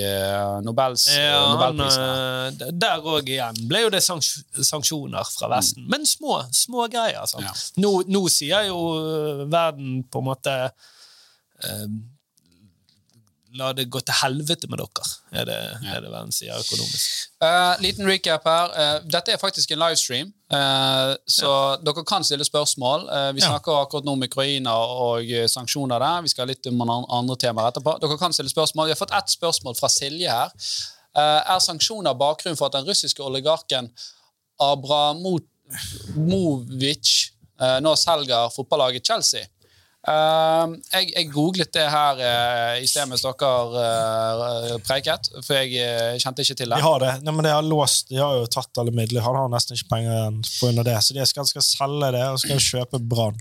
[0.62, 5.84] Nobels ja, han, eh, der òg igjen ble jo det sanksjoner fra Vesten.
[5.84, 5.92] Mm.
[5.94, 7.24] Men små, små greier.
[7.40, 7.54] Ja.
[7.82, 11.86] Nå, nå, sier jo eh, verden på en måte eh,
[13.54, 15.92] La det gå til helvete med dere, er det, ja.
[15.94, 17.04] er det verden sier økonomisk.
[17.38, 18.72] Uh, liten recap her.
[18.74, 21.76] Uh, dette er faktisk en livestream, uh, så ja.
[21.86, 23.06] dere kan stille spørsmål.
[23.36, 24.74] vi snakker akkurat nå om Ukraina
[25.06, 26.26] og sanksjoner der.
[26.26, 27.94] Vi skal ha litt om andre temaer etterpå.
[28.02, 28.90] Dere kan stille spørsmål.
[28.90, 30.50] Vi har fått ett spørsmål fra Silje her.
[31.14, 33.86] Eh, er sanksjoner bakgrunnen for at den russiske oligarken
[34.62, 35.46] Abramovic
[37.60, 39.44] eh, nå selger fotballaget Chelsea.
[40.04, 42.18] Uh, jeg, jeg, googlet det her
[42.76, 46.76] i sted mens dere preiket, for jeg kjente ikke til det.
[46.76, 49.24] De har det, Nei, men de har låst, de har jo tatt alle midler.
[49.24, 50.84] Han har nesten ikke penger igjen pga.
[50.90, 50.98] det.
[51.06, 53.40] Så de skal, skal selge det og skal kjøpe Brann.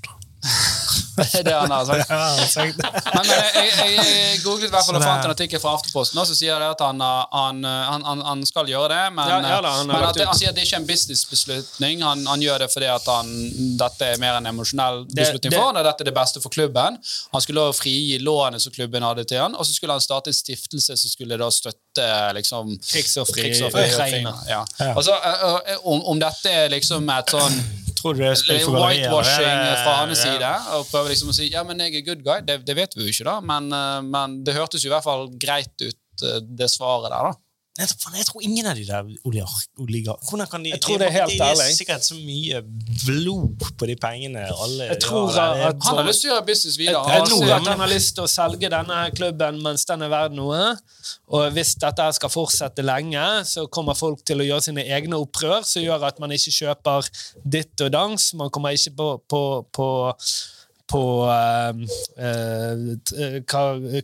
[1.47, 2.77] det han har sagt.
[2.77, 6.21] men, men jeg, jeg, jeg, googlet i hvert fall og fant en artikkel fra Aftenposten
[6.23, 9.73] så sier det at han, han, han, han skal gjøre det, men, ja, ja, da,
[9.87, 12.03] men det, han sier at det ikke er en businessbeslutning.
[12.03, 13.07] Han, gjør det fordi at
[13.79, 16.53] dette er mer en emosjonell beslutning det, for han, og dette er det beste for
[16.53, 16.99] klubben.
[17.35, 20.37] Han skulle frigi lånet som klubben hadde til han, og så skulle han starte en
[20.37, 21.82] stiftelse som skulle da støtte
[22.37, 24.63] liksom, krigsofre i Ja.
[24.93, 25.15] Altså,
[25.83, 27.57] om, om dette er liksom et sånn
[28.03, 30.51] Whitewashing fra hans side.
[30.75, 32.41] Og prøver liksom å si ja, men jeg er good guy.
[32.45, 35.05] Det, det vet vi jo ikke, da, men, eh, men, det hørtes jo i hvert
[35.05, 37.31] fall greit ut, eh, det svaret der.
[37.31, 37.33] da.
[37.73, 41.15] Jeg tror, jeg tror, ingen av de der oligarkene kan de Jeg tror det er
[41.15, 41.57] helt ærlig.
[41.57, 42.59] Det er sikkert så mye
[43.07, 44.43] blod på de pengene.
[44.45, 47.01] Alle, jeg tror ja, at, at, Han har lyst til å gjøre business videre.
[47.09, 50.13] Jeg, jeg tror at han har lyst til å selge denne klubben mens den er
[50.13, 50.61] verd noe.
[51.33, 55.65] Og hvis dette skal fortsette lenge, så kommer folk til å gjøre sine egne opprør,
[55.65, 57.09] som gjør at man ikke kjøper
[57.57, 58.33] ditt og dans.
[58.37, 59.41] Man kommer ikke på, på,
[59.73, 59.89] på
[60.93, 61.73] på uh,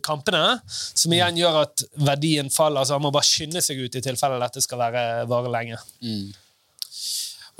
[0.02, 2.84] kampene, som igjen gjør at verdien faller.
[2.86, 5.78] Så han må bare skynde seg ut i tilfelle dette skal være, vare lenge.
[6.02, 6.30] Mm.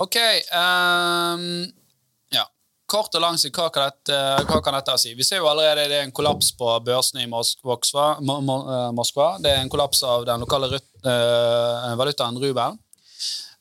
[0.01, 1.45] Ok um,
[2.33, 2.45] Ja.
[2.89, 5.13] Kort og lang sikt, hva, hva kan dette si?
[5.15, 7.77] Vi ser jo allerede det er en kollaps på børsene i Moskva.
[8.91, 9.27] Moskva.
[9.39, 10.67] Det er en kollaps av den lokale
[11.99, 12.79] valutaen rubel.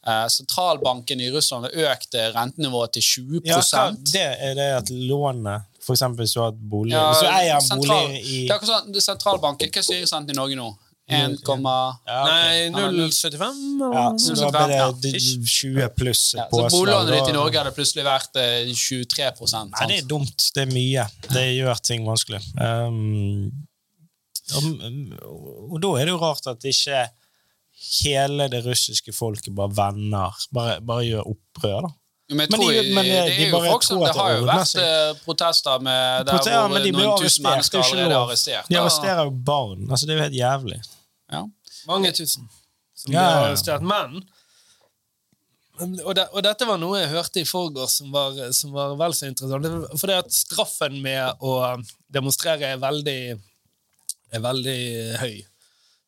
[0.01, 3.83] Eh, sentralbanken i Russland har økt rentenivået til 20 ja, hva,
[4.13, 6.05] Det er det at lånet F.eks.
[6.17, 8.71] hvis du har et bolig ja, Hvis du eier en sentral, bolig i det er
[8.71, 10.71] sånn, Sentralbanken, Hva er styresenten i Norge nå?
[11.11, 12.71] 1, ja, okay.
[12.71, 13.61] Nei, 0,75?
[13.93, 18.07] Ja, så da blir det 20 pluss ja, Så boliglånet ditt i Norge hadde plutselig
[18.07, 19.75] vært 23 eh, sant?
[19.75, 20.49] Nei, det er dumt.
[20.55, 21.09] Det er mye.
[21.27, 22.41] Det gjør ting vanskelig.
[22.57, 23.51] Um,
[24.55, 24.69] og,
[25.75, 27.03] og da er det jo rart at ikke
[27.81, 31.89] hele det russiske folket bare venner, bare, bare gjør opprør.
[31.89, 31.95] da.
[32.31, 35.09] Men, men, de, men de, det, er jo folk som, det har jo vært eh,
[35.25, 38.69] protester med der Protester, hvor de noen tusen mennesker allerede er arrestert.
[38.71, 39.89] De arresterer jo barn.
[39.91, 40.79] altså Det er jo helt jævlig.
[41.33, 41.41] Ja.
[41.91, 42.47] Mange tusen
[42.95, 43.83] som ja, blir arrestert.
[43.83, 44.21] Men
[45.81, 48.15] og, de, og, dette var noe jeg hørte i forgårs som,
[48.55, 49.97] som, var vel så interessant.
[49.97, 51.57] For det at straffen med å
[52.13, 53.21] demonstrere er veldig,
[54.31, 54.81] er veldig
[55.25, 55.35] høy.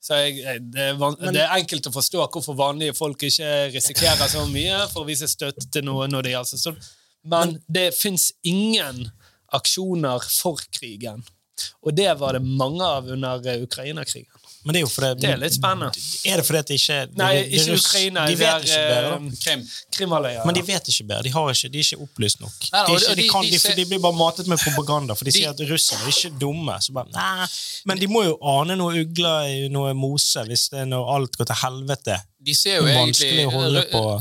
[0.02, 4.30] Så jeg, det, er van, det, er enkelt å forstå hvorfor vanlige folk ikke risikerer
[4.30, 6.80] så mye for å vise støtte til noe når de altså sånn.
[7.30, 9.04] Men det fins ingen
[9.54, 11.22] aksjoner for krigen.
[11.86, 14.41] Og det var det mange av under Ukraina-krigen.
[14.64, 15.90] Men det er jo fordi Det er litt spennende.
[16.28, 18.26] Er det fordi det ikke Nei, ikke russ, Ukraina.
[18.30, 19.14] De vet ikke bedre.
[19.16, 19.64] Eh, Krim.
[19.96, 20.44] Krimhalvøya.
[20.46, 21.22] Men de vet ikke bedre.
[21.26, 22.58] De, ikke, de er ikke opplyst nok.
[22.72, 25.62] Nei, de, ikke, de, kan, de, blir bare matet med propaganda, for de, sier at
[25.70, 26.78] russerne er ikke dumme.
[26.94, 27.48] Bare, nei,
[27.90, 31.40] men de må jo ane noe ugler i noe mose hvis det er når alt
[31.40, 32.18] går til helvete.
[32.42, 33.44] De ser jo egentlig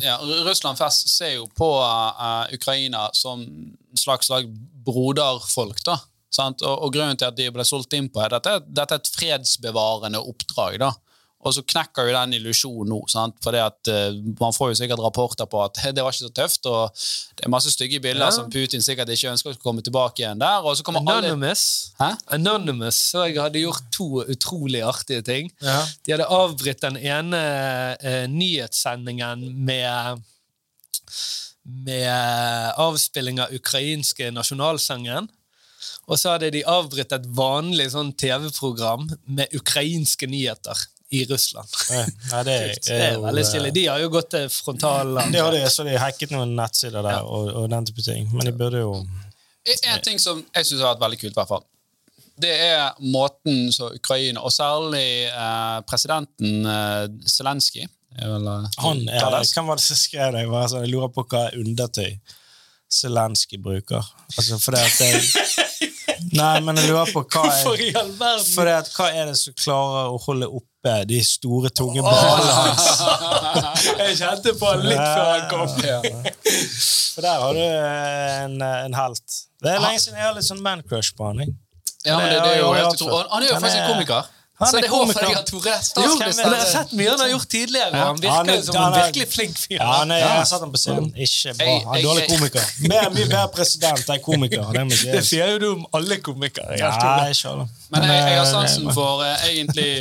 [0.05, 4.49] ja, Russland ser jo på uh, Ukraina som en slags, slags
[4.85, 5.81] broderfolk.
[5.85, 5.97] da
[6.39, 9.01] og, og, grunnen til at de ble solgt inn på, er at dette, dette er
[9.01, 10.79] et fredsbevarende oppdrag.
[10.81, 10.93] da.
[11.41, 12.99] Og så knekker jo den illusjonen nå.
[13.09, 13.37] sant?
[13.43, 16.69] Fordi at uh, Man får jo sikkert rapporter på at det var ikke så tøft.
[16.69, 17.03] og
[17.37, 18.35] Det er masse stygge bilder ja.
[18.35, 20.61] som Putin sikkert ikke ønsker å komme tilbake igjen der.
[20.61, 21.63] og så kommer Anonymous,
[21.97, 22.19] alle...
[22.37, 25.51] Anonymous så jeg hadde gjort to utrolig artige ting.
[25.63, 25.81] Ja.
[26.05, 27.41] De hadde avbrutt den ene
[27.97, 30.27] uh, nyhetssendingen med
[31.61, 35.27] med avspilling av ukrainske nasjonalsangen.
[36.07, 41.67] Og så hadde de avbrutt et vanlig sånn TV-program med ukrainske nyheter i Russland.
[42.31, 43.71] Ja, det, er, det er veldig stille.
[43.75, 47.25] De har jo gått til frontal Det har de, så de hacket noen nettsider der
[47.27, 48.29] og, og den type ting.
[48.31, 48.95] Men de burde jo
[49.61, 51.65] En ting som jeg syns har vært veldig kult, i hvert fall.
[52.41, 57.83] Det er måten så Ukraina, og særlig eh, presidenten eh, Zelenskyj
[58.17, 58.47] Han
[59.05, 60.47] er, Hvem var det som skrev det?
[60.47, 62.15] Jeg lurer på hva undertøy
[62.91, 64.07] Zelenskyj bruker.
[64.35, 65.67] Altså, for det at det
[66.37, 67.61] Nei, men jeg lurer på hva er,
[68.53, 72.87] for det, hva er det som klarer å holde oppe de store, tunge ballene hans?
[74.01, 75.67] jeg kjente på han litt før han kom.
[77.11, 79.39] For der har du en, en helt.
[79.61, 81.43] Det er lenge siden jeg har litt sånn man-crush på han.
[82.05, 83.25] Ja, men det, det er jo helt utrolig.
[83.33, 84.29] Han er jo faktisk en komiker.
[84.61, 85.23] Han så det er komiker.
[85.25, 88.01] Jeg har jeg sett mye han har gjort tidligere.
[88.05, 89.77] Han virker jo som en virkelig flink fyr.
[89.79, 91.07] Ja, han er, jeg har sett ham på scenen.
[91.25, 91.77] Ikke bra.
[91.87, 92.67] Han er dårlig komiker.
[92.85, 94.69] Mer, mye bedre president enn komiker.
[94.77, 96.77] Det, det sier jo du om alle komikere.
[96.77, 96.93] Ja,
[97.33, 97.65] ikke alle.
[97.89, 99.91] Men jeg, jeg har sansen for uh, egentlig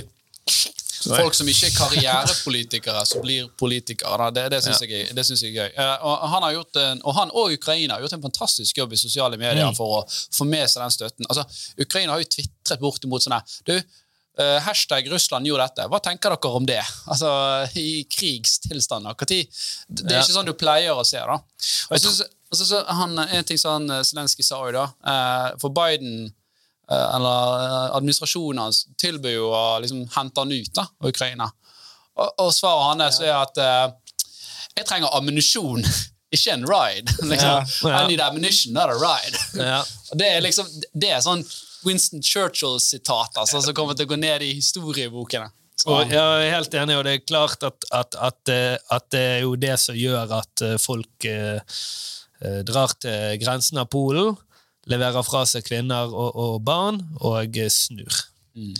[1.00, 4.28] folk som ikke er karrierepolitikere, som blir politikere.
[4.36, 5.70] Det, det syns jeg, det synes jeg er gøy.
[5.78, 8.92] Uh, og, han har gjort en, og han og Ukraina har gjort en fantastisk jobb
[8.92, 9.78] i sosiale medier mm.
[9.78, 11.30] for å få med seg den støtten.
[11.30, 11.46] Altså,
[11.80, 13.74] Ukraina har jo tvitret bortimot sånn her Du,
[14.38, 15.86] Uh, hashtag Russland gjorde dette.
[15.90, 16.80] Hva tenker dere om det?
[17.10, 17.30] Altså,
[17.76, 19.16] I krigstilstander.
[19.26, 19.40] Det
[20.06, 21.18] er ikke sånn du pleier å se.
[21.18, 21.38] da.
[21.90, 22.12] Og så,
[22.54, 26.30] så, han, En ting som Zelenskyj sa jo da, uh, for Biden
[26.90, 31.50] uh, eller administrasjonen hans tilbyr jo å liksom, hente han ut da, av Ukraina.
[32.16, 33.60] Og, og svaret hans er at
[34.76, 35.84] jeg trenger ammunisjon.
[36.30, 37.10] Ikke en ride.
[37.32, 37.48] liksom.
[37.48, 38.04] Ja, ja.
[38.04, 39.38] I need ammunition, not a ride.
[39.54, 39.84] Ja.
[40.18, 41.42] det er liksom, det er sånn
[41.86, 45.50] Winston Churchill-sitat altså, som kommer til å gå ned i historiebokene.
[45.88, 49.22] Og jeg er helt enig, og det er klart at, at, at, eh, at det
[49.36, 51.62] er jo det som gjør at eh, folk eh,
[52.44, 54.36] eh, drar til grensen av Polen,
[54.90, 58.20] leverer fra seg kvinner og, og barn, og snur.
[58.56, 58.74] Mm.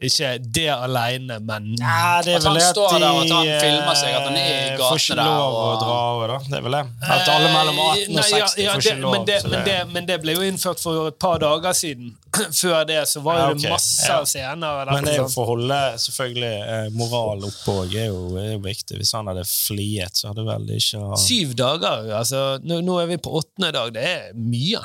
[0.00, 4.14] Ikke det alene, men ja, det at han står der og at han filmer seg,
[4.16, 4.86] at han er i gatene der.
[4.86, 6.38] Får ikke lov å dra over, da.
[6.46, 6.80] Det er vel det.
[7.04, 9.12] At alle mellom 18 og 60 ja, ja, får ikke lov.
[9.12, 12.14] Men det, men, det, men det, ble jo innført for et par dager siden.
[12.62, 14.22] Før det så var jo det masse ja.
[14.24, 14.80] scener.
[14.88, 18.64] Men det er jo for å holde selvfølgelig eh, moral oppe òg er, er, jo
[18.64, 19.02] viktig.
[19.02, 22.08] Hvis han hadde fliet, så hadde vel ikke Syv dager.
[22.22, 23.92] altså nå, nå er vi på åttende dag.
[24.00, 24.80] Det er mye.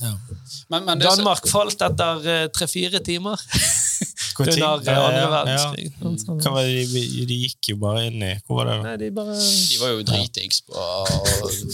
[0.00, 0.12] Ja.
[0.68, 3.40] Men, men Danmark falt etter eh, tre-fire timer.
[4.40, 5.86] Under uh, andre verdenskrig.
[6.00, 6.10] Ja.
[6.10, 8.76] det De, de, gikk jo bare inn i Hvor var det?
[8.84, 9.36] Nei, de, bare...
[9.38, 10.86] de, var jo dritings på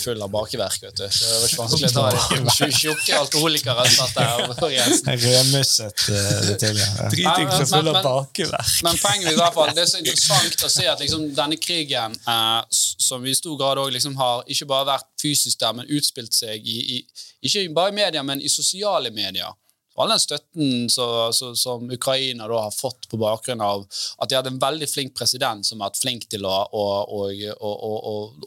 [0.03, 0.79] full av bakeverk.
[0.83, 1.07] vet du.
[1.09, 5.25] Så det var ikke vanskelig å ta de tjukke alkoholikere satt der.
[5.25, 6.81] Rødmusset uh, det til.
[6.81, 7.09] Ja.
[7.15, 8.75] Dritings og full av bakeverk.
[8.87, 12.17] Men poenget i hvert fall, det er så interessant å se at liksom, denne krigen,
[12.29, 16.37] eh, som i stor grad òg liksom, har ikke bare vært fysisk der, men utspilt
[16.37, 19.53] seg i, i, ikke bare i media, men i sosiale medier
[20.03, 23.85] all den støtten så, så, som Ukraina da har fått på bakgrunn av
[24.19, 26.85] at de hadde en veldig flink president som har vært flink til å, å,
[27.57, 27.93] å,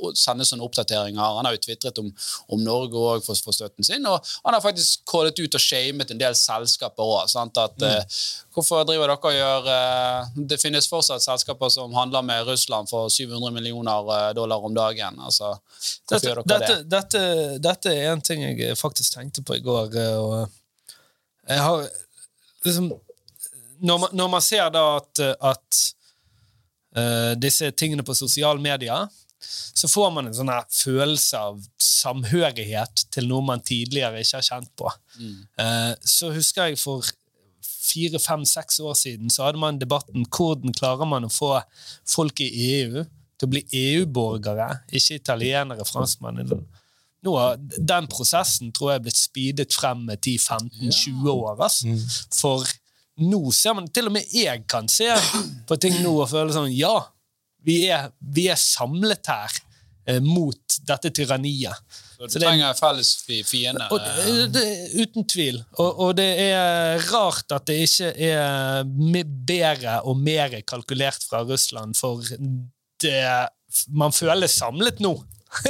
[0.08, 1.22] å sende sånne oppdateringer.
[1.22, 2.10] Han har jo tvitret om,
[2.54, 6.14] om Norge òg for, for, støtten sin, og han har faktisk kålet ut og shamet
[6.14, 7.30] en del selskaper òg.
[7.34, 7.84] Mm.
[7.84, 8.24] Uh,
[8.56, 13.10] hvorfor driver dere og gjør uh, Det finnes fortsatt selskaper som handler med Russland for
[13.10, 15.20] 700 millioner eh, dollar om dagen.
[15.24, 15.54] Altså,
[16.10, 16.82] dette, dette, det?
[16.92, 17.24] dette,
[17.64, 19.98] dette, er en ting jeg faktisk tenkte på i går.
[20.20, 20.63] og
[21.50, 21.88] jeg har
[22.64, 22.94] liksom
[23.84, 25.80] Når man, når man ser da at, at
[26.96, 29.10] uh, disse tingene på sosiale medier
[29.76, 34.72] så får man en sånn følelse av samhørighet til noe man tidligere ikke har kjent
[34.80, 34.92] på.
[35.18, 35.34] Mm.
[35.60, 37.04] Uh, så husker jeg for
[37.84, 41.58] fire, fem, seks år siden så hadde man debatten hvordan klarer man å få
[42.08, 46.46] folk i EU til å bli EU-borgere, ikke italienere, franskmenn
[47.24, 51.56] nå har den prosessen tror jeg blitt speedet frem med 10-15-20 år.
[51.56, 51.88] Altså.
[51.88, 52.00] Mm.
[52.36, 52.74] For
[53.24, 55.12] nå ser man Til og med jeg kan se
[55.70, 56.96] på ting nå og føle sånn Ja,
[57.64, 59.60] vi er, vi er samlet her
[60.10, 61.80] eh, mot dette tyranniet.
[62.18, 63.12] Så du så trenger felles
[63.48, 63.88] fiende?
[65.00, 65.62] uten tvil.
[65.78, 68.84] Og, og, det er rart at det ikke er
[69.48, 72.24] bedre og mer kalkulert fra Russland, for
[73.04, 73.24] det,
[73.96, 75.16] man føles samlet nå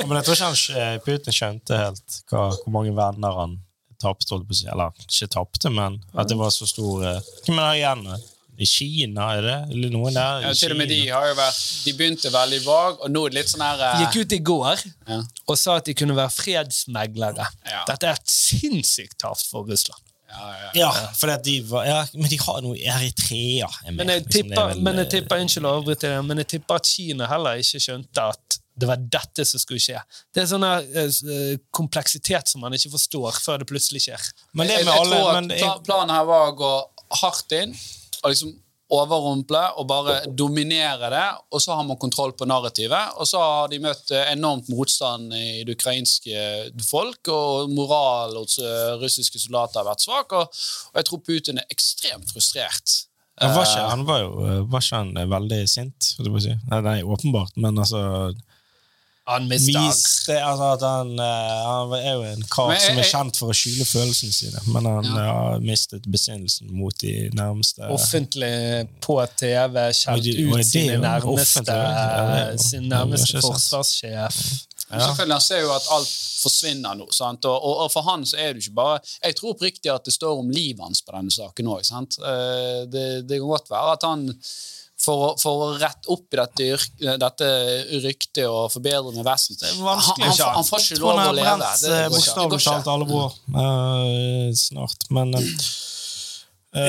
[0.08, 3.58] men jeg tror ikke han, eh, Putin skjønte helt hva, hvor mange venner han
[4.04, 4.36] tapte.
[4.36, 8.30] Eller ikke tapte, men at det var så stor eh, Hvem er det igjen?
[8.54, 9.58] I Kina, er det?
[9.74, 10.44] Eller noen der?
[10.46, 13.34] Ja, til og med de har jo vært De begynte veldig vag, og nå er
[13.34, 14.04] det litt sånn her uh...
[14.04, 15.20] Gikk ut i går ja.
[15.50, 17.48] og sa at de kunne være fredsmeglere.
[17.66, 17.82] Ja.
[17.90, 20.04] Dette er et sinnssykt Tapt for Russland.
[20.34, 20.92] Ja, ja, ja.
[21.18, 23.70] for de var, ja, men de har noe Eritrea.
[23.92, 26.90] Men jeg liksom, tipper, vel, men jeg tipper, unnskyld å avbryte men jeg tipper at
[26.90, 30.00] Kina heller ikke skjønte at det var dette som skulle skje.
[30.34, 34.28] Det er sånn uh, kompleksitet som man ikke forstår før det plutselig skjer.
[34.58, 35.86] Men det med jeg, jeg alle, tror at jeg...
[35.88, 36.74] Planen her var å gå
[37.22, 37.74] hardt inn
[38.24, 38.54] og liksom
[38.94, 43.16] overrumple og bare dominere det, og så har man kontroll på narrativet.
[43.18, 46.44] Og så har de møtt eh, enormt motstand i det ukrainske
[46.86, 48.60] folk, og moral hos
[49.02, 53.00] russiske soldater har vært svak, og, og jeg tror Putin er ekstremt frustrert.
[53.42, 54.34] Han var ikke, han var jo,
[54.70, 56.12] var ikke han veldig sint?
[56.14, 56.58] Si.
[56.70, 58.04] Nei, åpenbart, men altså
[59.26, 61.26] han mista Viste, altså at han, uh,
[61.68, 65.08] han, er jo en kar som er kjent for å skjule følelsene sine, men han
[65.08, 65.24] ja.
[65.30, 68.52] har mistet besinnelsen mot de nærmeste Offentlig
[69.04, 71.80] på TV, skjelt ut sine nærmeste,
[72.68, 74.44] sin nærmeste forsvarssjef.
[74.94, 75.08] Ja.
[75.08, 76.12] Selvfølgelig, Han ser jo at alt
[76.44, 77.08] forsvinner nå.
[77.08, 80.06] Og, og, og, for han så er det jo ikke bare Jeg tror oppriktig at
[80.06, 81.82] det står om livet hans på denne saken òg.
[81.82, 84.28] Eh, det, det kan godt være at han
[85.04, 87.48] for å, for å, rette opp i dette, dette
[88.04, 89.60] ryktet og forbedre med Vesten.
[89.84, 91.72] Han, han, han, får ikke lov å leve.
[91.82, 95.50] Det, det Bokstavelig talt alle bror uh, snart, men uh,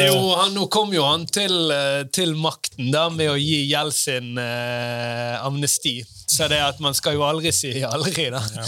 [0.07, 1.75] jo, han, Nå kom jo han til,
[2.15, 5.99] til, makten da med å gi Jeltsin uh, amnesti.
[6.31, 8.41] Så det at man skal jo aldri si aldri, da.
[8.55, 8.65] Ja.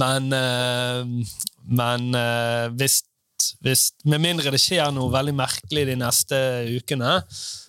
[0.00, 0.32] Men,
[1.68, 2.06] men
[2.74, 2.96] hvis,
[3.62, 6.40] hvis Med mindre det skjer noe veldig merkelig de neste
[6.72, 7.20] ukene,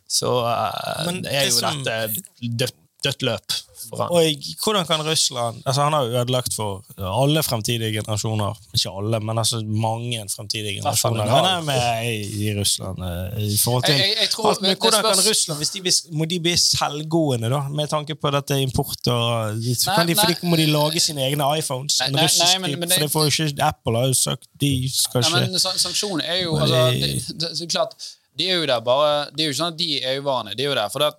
[0.08, 4.12] så uh, er jo som, dette dødt, dødt løp for han.
[4.12, 8.58] Og hvordan kan Russland altså Han har jo ødelagt for alle fremtidige generasjoner.
[8.74, 11.30] Ikke alle, men altså mange fremtidige generasjoner.
[11.32, 15.02] Han er med i, i Russland uh, i forhold til jeg, jeg tror, men Hvordan
[15.02, 19.08] kan Russland hvis de blir, Må de bli selvgående, da, med tanke på dette import
[19.08, 19.62] og
[19.96, 22.00] kan de, For de må de lage sine egne iPhones.
[22.00, 24.72] Nei, nei, nei, men, men, for det får jo ikke Apple har jo sagt de
[24.92, 27.96] skal ikke nei, men Sanksjoner er jo altså, det, det, det, klart
[28.38, 30.58] de er jo der bare, Det er jo ikke sånn at de er uvanlige.
[30.58, 31.14] De er jo der, for det,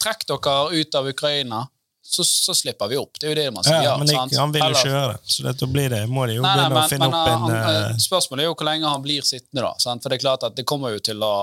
[0.00, 1.58] Trekk dere ut av Ukraina,
[2.10, 3.18] så, så, slipper vi opp.
[3.20, 3.92] Det er jo det man skal ja.
[4.00, 6.00] Men ikke, han vil jo ikke gjøre det, så dette blir det.
[6.10, 8.00] må de jo nei, begynne nei, men, å finne men, opp en han, uh...
[8.00, 9.74] Spørsmålet er jo hvor lenge han blir sittende, da.
[9.84, 10.02] Sant?
[10.02, 11.34] For det er klart at det kommer jo til å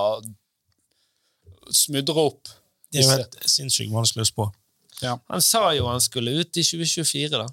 [1.70, 2.50] smudre opp.
[2.90, 4.48] Det er jo helt sinnssykt vanskelig å spå.
[5.04, 5.14] Ja.
[5.30, 7.46] Han sa jo han skulle ut i 2024, da.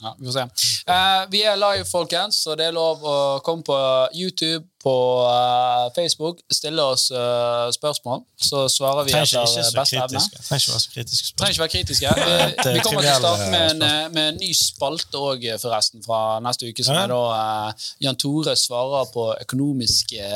[0.00, 0.42] Ja, vi får se.
[0.88, 3.78] Uh, vi er live, folkens, så det er lov å komme på
[4.14, 4.94] YouTube, på
[5.26, 8.22] uh, Facebook, stille oss uh, spørsmål.
[8.38, 9.42] Så svarer vi etter
[9.74, 10.22] beste evne.
[10.22, 11.34] Trenger ikke være så kritiske.
[11.40, 12.12] Trenger ikke være kritiske.
[12.14, 12.36] Vi,
[12.76, 13.82] vi kommer til å starte med en,
[14.14, 17.74] med en ny spalte òg, forresten, fra neste uke, som er da
[18.06, 20.30] Jan Tore svarer på økonomiske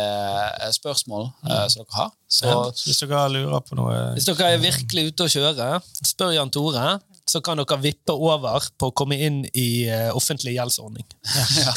[0.74, 2.12] spørsmål som dere har.
[2.26, 2.50] Så,
[2.82, 5.72] hvis dere lurer på noe Hvis dere er virkelig ute å kjøre,
[6.02, 6.96] spør Jan Tore
[7.28, 11.06] så kan dere vippe over på å komme inn i uh, offentlig gjeldsordning.
[11.58, 11.74] Ja.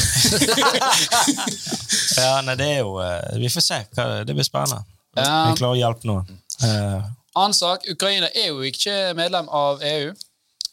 [2.22, 3.80] ja, nei, det er jo uh, Vi får se.
[3.94, 4.82] Hva, det blir spennende.
[5.16, 5.52] Ja.
[5.52, 6.42] Vi klarer å hjelpe noen.
[6.64, 7.06] Uh,
[7.36, 10.14] Annen sak, Ukraina er jo ikke medlem av EU.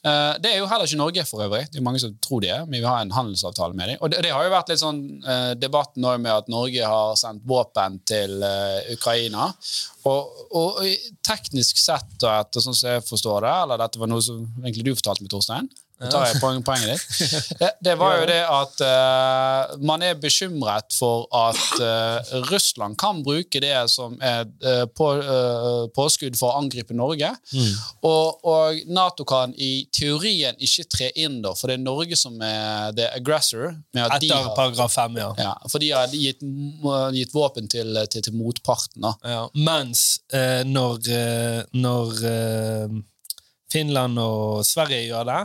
[0.02, 1.62] Uh, det er jo heller ikke Norge, for øvrig.
[1.70, 4.00] Det er mange som tror de er, men vi har en handelsavtale med dem.
[4.02, 7.44] Og det, det har jo vært litt sånn uh, debatt med at Norge har sendt
[7.46, 9.52] våpen til uh, Ukraina.
[10.10, 10.82] Og, og,
[11.22, 14.88] teknisk sett, og etter sånn som jeg forstår det, eller dette var noe som egentlig
[14.88, 15.70] du fortalte meg, Torstein,
[16.02, 17.02] nå tar jeg poeng, poenget ditt.
[17.62, 23.20] Det, det, var jo det at uh, man er bekymret for at uh, Russland kan
[23.22, 25.08] bruke det som er uh, på,
[25.94, 27.30] påskudd for å angripe Norge.
[27.52, 27.70] Mm.
[28.08, 32.40] Og, og, Nato kan i teorien ikke tre inn, da, for det er Norge som
[32.42, 33.76] er the aggressor.
[33.94, 35.30] Etter paragraf 5, ja.
[35.38, 35.54] ja.
[35.70, 36.42] For de har gitt,
[37.14, 39.06] gitt våpen til, til, til motparten.
[39.22, 39.46] Ja.
[39.54, 40.22] Mens
[40.66, 41.08] når,
[41.76, 42.22] når
[43.72, 45.40] Finland og Sverige gjør det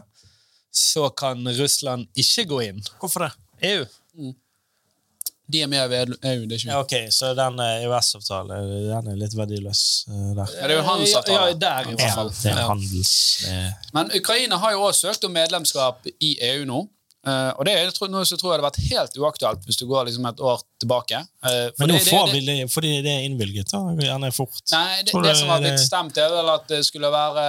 [0.78, 2.84] så kan Russland ikke gå inn.
[3.02, 3.32] Hvorfor det?
[3.68, 3.86] EU.
[4.18, 4.36] Mm.
[5.48, 6.42] De er med i EU.
[6.44, 10.52] det er ikke ja, ok, Så den EØS-avtalen den er litt verdiløs uh, der?
[10.58, 11.46] Ja, det er jo en handelsavtale.
[11.54, 12.32] Ja, der i hvert fall.
[12.34, 13.13] Ja, det er handels...
[13.96, 16.84] Men Ukraina har jo også søkt om medlemskap i EU nå.
[17.28, 20.08] Uh, og det er noe som tror jeg hadde vært helt uaktuelt hvis du går
[20.08, 21.20] liksom et år tilbake.
[21.44, 23.82] Uh, Men nå får vi det, fordi det er innvilget, da?
[24.00, 24.62] Gjerne fort.
[24.72, 27.44] Nei, det, det som har blitt stemt, er vel at det skulle være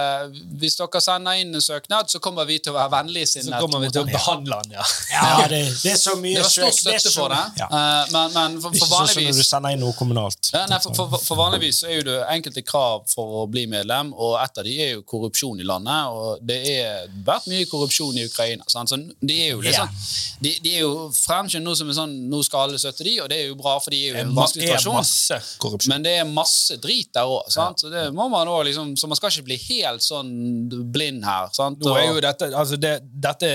[0.59, 3.53] Hvis dere sender inn en søknad, så kommer vi til å være vennligsinnet.
[3.53, 4.87] Så kommer vi til å behandle den, ja.
[5.13, 7.43] ja det, det, er så mye Det var stor støtte for det.
[7.61, 7.69] Ja.
[7.71, 10.51] Uh, men, men, for, for vanligvis Ikke sånn når du sender inn noe kommunalt.
[10.55, 13.63] Ja, nei, for, for, for, vanligvis så er jo det enkelte krav for å bli
[13.71, 16.11] medlem, og et av de er jo korrupsjon i landet.
[16.11, 18.67] Og det har vært mye korrupsjon i Ukraina.
[18.67, 18.91] Sant?
[18.91, 19.93] Så det er jo liksom
[20.39, 23.29] de, de, er jo fremskyndet noe som er sånn Nå skal alle støtte de, og
[23.31, 25.87] det er jo bra, for de er jo en vanskelig situasjon.
[25.91, 27.69] Men det er masse drit der òg, ja.
[27.75, 30.31] så det må man også liksom Så man skal ikke bli helt sånn
[30.93, 31.49] blind her.
[31.55, 31.83] Sant?
[31.83, 33.49] Nå er jo dette, altså det, dette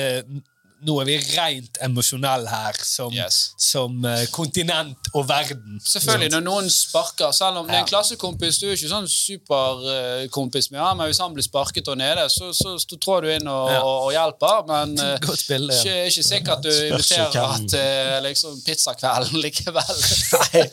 [0.84, 3.52] nå er vi rent emosjonelle her, som, Yes.
[3.60, 5.78] som uh, kontinent og verden.
[5.84, 10.70] Selvfølgelig, når noen sparker Selv om det er en klassekompis, du er ikke sånn superkompis
[10.72, 13.48] med ham, men hvis han blir sparket og nede, så, så, så trår du inn
[13.50, 13.80] og, Ja.
[13.82, 14.64] og, og hjelper.
[14.68, 15.80] Men eh, Godt bilde, ja.
[15.80, 19.94] ikke, ikke sikkert du inviterer til liksom, pizzakvelden likevel.
[20.34, 20.64] Nei.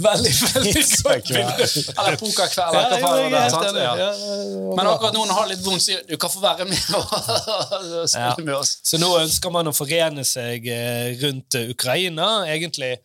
[0.00, 1.68] Veldig, veldig godt bilde.
[1.96, 2.74] Eller pokerkveld.
[2.74, 3.30] Ja, er er.
[3.30, 3.50] Ja.
[3.60, 6.40] Ja, ja, ja, Men akkurat nå når han har litt vondt, sier du kan få
[6.42, 8.34] være med og spille Ja.
[8.38, 8.76] med oss.
[8.84, 12.98] Så nå ønsker man å forene seg eh, rundt eh, Ukraina, egentlig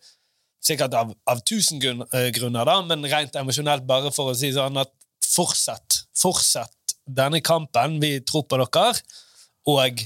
[0.66, 4.76] sikkert av, av tusen eh, grunner, da, men rent emosjonelt bare for å si sånn
[4.82, 4.92] at
[5.24, 7.96] fortsett, fortsett denne kampen.
[8.02, 8.92] Vi tror på dere,
[9.66, 10.04] og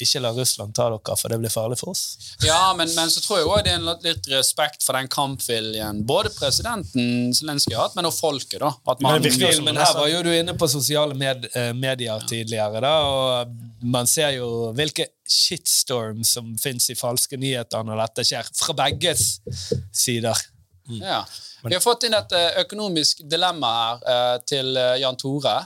[0.00, 2.16] ikke la Russland ta dere, for det blir farlig for oss.
[2.44, 6.02] Ja, men, men så tror jeg også det er en litt- respekt for den kampviljen
[6.08, 8.60] både presidenten Zelenskyj har hatt, men også folket.
[8.60, 8.72] da.
[8.88, 12.20] At man, Men som- Men her var jo du inne på sosiale med, medier medier
[12.28, 18.24] tidligere, da, og man ser jo hvilke shitstorm som fins i falske nyheter når dette
[18.24, 19.40] skjer, fra begges
[19.92, 20.38] sider.
[20.88, 21.24] Ja.
[21.64, 23.70] Vi har fått inn et eh, økonomisk dilemma
[24.00, 25.60] her eh, til eh, Jan Tore.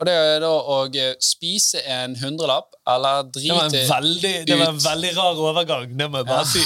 [0.00, 4.56] Og det er da å eh, spise en hundrelapp eller Det var en veldig, det
[4.56, 6.62] var en veldig rar overgang, det må jeg bare si.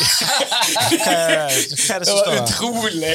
[1.02, 2.44] Hva er, er det Det som var står her?
[2.44, 3.10] utrolig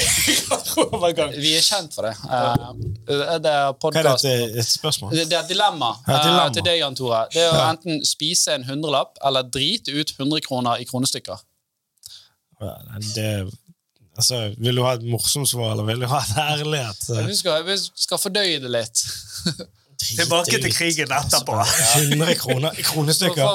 [0.50, 1.32] rar overgang.
[1.40, 2.12] Vi er kjent for det.
[2.28, 2.68] Eh,
[3.08, 4.28] det er Hva er podcast.
[4.28, 4.60] dette?
[4.60, 5.16] Et spørsmål?
[5.16, 6.44] Det det er et dilemma, Ja, et dilemma.
[6.50, 7.24] eh, til deg, Jan Tore.
[7.34, 11.40] Det er å enten spise en hundrelapp eller drite ut 100 kroner i kronestykker.
[13.16, 13.32] Det,
[14.20, 17.08] altså, vil du ha et morsomt svar, eller vil du ha en ærlighet?
[17.32, 19.06] Vi skal, vi skal fordøye det litt.
[20.00, 21.56] Tilbake til krigen etterpå.
[22.00, 23.50] 100 kroner i kronestykker.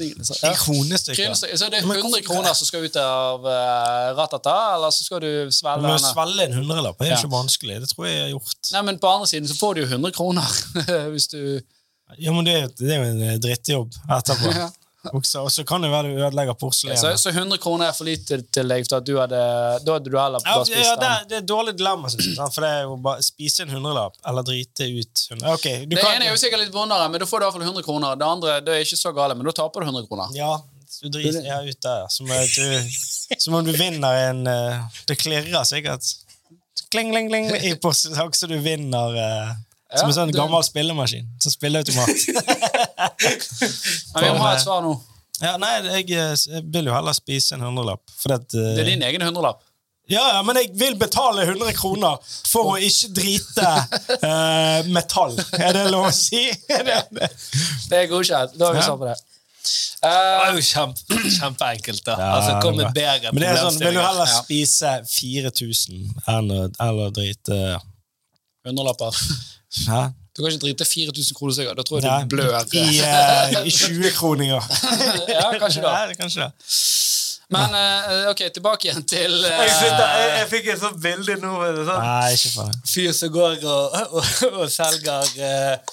[0.00, 0.36] liksom.
[0.42, 0.50] Ja.
[0.58, 1.20] kronestykker.
[1.22, 1.56] Kronestykker.
[1.60, 5.30] Så det er 100 kroner som skal ut av uh, ratata, eller så skal du
[5.54, 7.18] svelge Men å svelge en hundrelapp er Ja.
[7.20, 7.80] ikke vanskelig.
[7.84, 8.72] Det tror jeg jeg har gjort.
[8.74, 10.48] Nei, men på andre siden så får du jo 100 kroner.
[11.14, 11.40] Hvis du
[12.18, 14.50] Ja, men det, er jo- det er jo en eh, drittjobb etterpå.
[14.54, 14.68] Ja.
[15.12, 17.00] Også, og så kan det være du ødelegger porselenet.
[17.00, 19.40] så, så 100 kroner er for lite til deg, for at du hadde,
[19.84, 22.30] da hadde du heller bare spist ja, det, er, det er et dårlig dilemma, synes
[22.30, 22.52] jeg.
[22.54, 25.48] For det er jo bare spise en hundrelapp eller drite ut 100.
[25.52, 27.48] Ok, du Det kan ene er jo sikkert litt vondere, men da får du i
[27.48, 28.16] hvert fall 100 kroner.
[28.20, 30.32] Det andre det er ikke så gale, men da taper du 100 kroner.
[30.38, 30.52] Ja,
[31.02, 32.06] du driter ja, ut der.
[32.08, 36.06] Som, du, om du vinner en eh, Det klirrer sikkert.
[36.94, 38.06] Kling, kling, kling, i pors-
[38.38, 39.54] så du vinner eh,
[39.98, 41.26] Som en sånn det- gammel spillemaskin.
[41.42, 42.08] Som spilleautomat.
[44.14, 44.94] Men vi må ha et svar nå.
[45.42, 48.02] ja, nei, jeg, eh, jeg vil jo heller spise en hundrelapp.
[48.18, 49.62] For at, eh, Det er din egen hundrelapp.
[50.06, 52.18] Ja, ja, men jeg vil betale 100 kroner
[52.50, 53.68] for å ikke drite
[54.20, 55.32] uh, metall.
[55.56, 56.42] Er det lov å si?
[56.68, 56.98] Det,
[57.88, 58.58] Det er godkjent.
[58.60, 58.96] Da har vi Ja.
[59.00, 59.16] på det.
[60.04, 62.02] Det er jo kjempe, kjempeenkelt.
[62.04, 62.18] da.
[62.20, 64.42] Ja, altså, Kom med bedre Men det er sånn, vil du heller Ja.
[64.42, 67.80] spise 4000 enn å drite drite
[68.64, 69.16] Hundrelapper.
[69.88, 70.02] Hæ?
[70.36, 71.76] Du kan ikke drite 4000 kroner sikkert.
[71.76, 72.56] Da tror jeg Nei, du blør.
[72.72, 74.62] I, uh, i 20-kroninger.
[75.34, 75.92] Ja, kanskje da.
[76.06, 76.50] Nei, kanskje da.
[77.54, 81.36] Men uh, ok, tilbake igjen til uh, Jeg, sitter, jeg, jeg fikk et sånt bilde
[81.42, 81.52] nå.
[81.84, 84.30] Sånn Nei, ikke for fyr som går og, og,
[84.64, 85.84] og selger uh,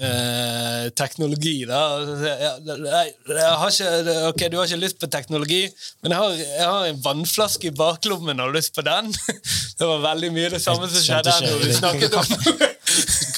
[0.00, 1.80] eh, teknologi, da.
[1.98, 5.62] Og jeg, nei, jeg har ikke, ok, du har ikke lyst på teknologi,
[6.00, 8.40] men jeg har, jeg har en vannflaske i baklommen.
[8.40, 9.12] Har du lyst på den?
[9.80, 12.28] Det var veldig mye det samme som skjedde her når vi snakket om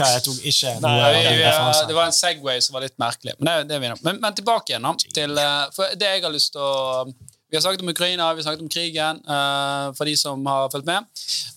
[0.03, 1.45] Hva, jeg tok ikke Nei, vi, vi,
[1.89, 3.37] det var en Segway som var litt merkelig.
[3.39, 6.65] Men, det, det men, men tilbake igjen til eh, For det jeg har lyst til
[6.65, 10.41] å Vi har snakket om Ukraina, vi har snakket om krigen, uh, for de som
[10.49, 11.05] har fulgt med.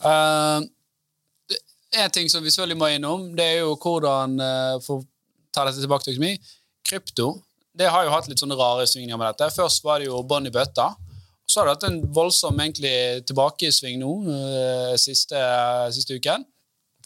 [0.03, 0.59] Uh,
[1.95, 5.05] en ting som vi selvfølgelig må innom, det er jo hvordan uh, For å
[5.55, 6.35] ta dette tilbake til økonomi
[6.85, 7.29] Krypto
[7.75, 9.51] det har jo hatt litt sånne rare svingninger med dette.
[9.51, 10.93] Først var det jo bånn i bøtta.
[11.43, 14.13] Så har det hatt en voldsom egentlig tilbakesving nå
[14.95, 15.41] siste,
[15.91, 16.45] siste uken.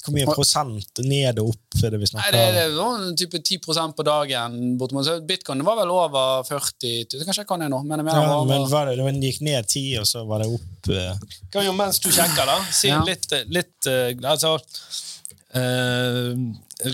[0.10, 2.56] Hvor mye prosent ned og opp er det vi snakker det, om?
[2.58, 4.58] det var en type 10% på dagen.
[4.82, 5.06] bortimot.
[5.08, 7.26] Så Bitcoin var vel over 40 000.
[7.28, 7.82] Kanskje jeg kan det nå.
[7.86, 10.50] Men jeg mener, Ja, men var det, det gikk ned 10, og så var det
[10.58, 13.04] opp eh, Kan jo mens du sjekker, da, si Ja.
[13.08, 14.58] litt, litt uh, Altså
[15.56, 16.34] uh,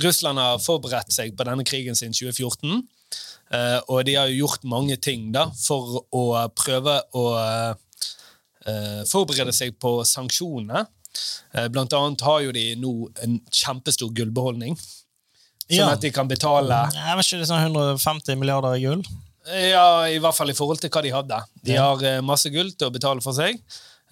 [0.01, 2.84] Russland har forberedt seg på denne krigen siden 2014.
[3.53, 6.24] eh, og de har jo gjort mange ting da, for å
[6.57, 7.26] prøve å
[8.66, 10.86] eh, forberede seg på sanksjonene.
[11.55, 12.91] Eh, blant annet har jo de nå
[13.24, 14.76] en kjempestor gullbeholdning.
[15.66, 15.89] Sånn Ja.
[15.95, 19.01] at de kan betale Jeg vet ikke, det er sånn 150 milliarder i gull?
[19.47, 21.39] Ja, i hvert fall i forhold til hva de hadde.
[21.63, 23.59] De har eh, masse gull til å betale for seg.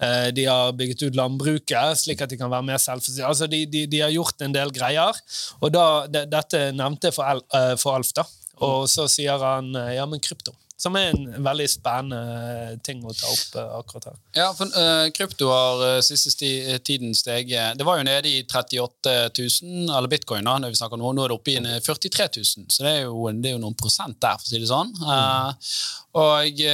[0.00, 3.26] Eh, De har bygget ut landbruket, slik at de kan være mer selvforsynte.
[3.26, 5.14] Altså, de, de, de har gjort en del greier.
[5.62, 7.42] Og da, de, dette nevnte jeg for,
[7.78, 8.24] for Alf, da.
[8.62, 10.54] Og så sier han ja, men krypto.
[10.84, 14.18] Som er en veldig spennende ting å ta opp uh, akkurat her.
[14.36, 16.50] Ja, for uh, krypto har uh, siste sti
[16.84, 21.00] tiden steget Det var jo nede i 38 000, eller bitcoin, da, når vi snakker
[21.00, 21.14] nå.
[21.16, 21.58] Nå er det oppe i
[21.88, 24.60] 43 000, så det er, jo, det er jo noen prosent der, for å si
[24.60, 24.92] det sånn.
[25.04, 25.62] Mm.
[26.20, 26.64] og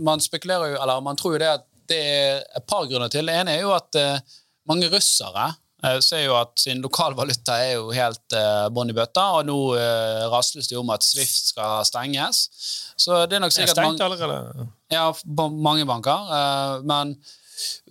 [0.00, 3.26] man spekulerer jo, eller man tror jo det at det er et par grunner til.
[3.26, 3.98] Det ene er jo at
[4.70, 5.69] mange russere Eh,
[6.04, 10.24] ser jo at sin lokalvaluta er jo helt eh, bånn i bøtta, og nå eh,
[10.32, 12.46] rasles det jo om at Swift skal stenges.
[13.00, 14.66] Så det er nok sikkert er stengt allerede?
[14.92, 16.34] Ja, på mange banker.
[16.36, 17.16] Eh, men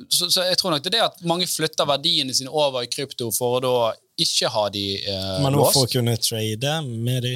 [0.09, 2.89] så, så, jeg tror nok det er det at mange flytter verdiene sine over i
[2.91, 3.73] krypto for å da
[4.19, 7.35] ikke ha de eh, Men hvorfor for kunne trade med de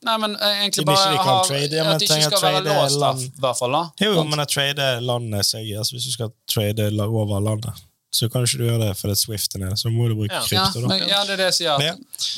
[0.00, 3.42] Nei, men egentlig bare de ha, trade, ja, at de ikke skal være låst, i
[3.42, 3.74] hvert fall.
[3.76, 3.82] da.
[4.00, 8.42] Jo, men å trade landet seg, altså hvis du skal trade over landet så kan
[8.42, 9.76] du ikke gjøre det fordi Swift er nede.
[9.78, 10.42] Så må du bruke ja.
[10.42, 10.82] krypto.
[10.82, 10.96] Da.
[10.98, 11.84] ja, det er det jeg sier.
[11.86, 11.92] Ja.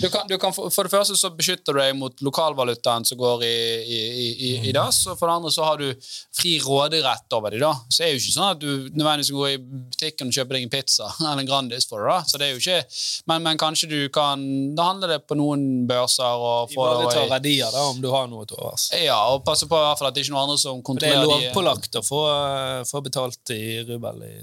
[0.04, 3.46] Du kan, du kan, for det første så beskytter du deg mot lokalvalutaen som går
[3.48, 4.68] i, i, i, i mm.
[4.76, 5.88] dass, og for det andre så har du
[6.36, 7.80] fri råderett over dem.
[7.88, 10.68] Så det er jo ikke sånn at du nødvendigvis går i butikken og kjøper deg
[10.68, 12.12] en pizza eller en Grandis for det.
[12.12, 12.28] da.
[12.28, 12.78] Så det er jo ikke,
[13.32, 14.40] men, men kanskje du kan
[14.76, 18.60] Da handler det på noen børser og Ivareta verdier, da, om du har noe til
[18.60, 18.90] overs.
[19.00, 21.24] Ja, og passe på i hvert fall at det ikke er noen andre som kontrollerer
[21.24, 22.24] Det er lovpålagt å få,
[22.88, 24.34] få betalt i rubel i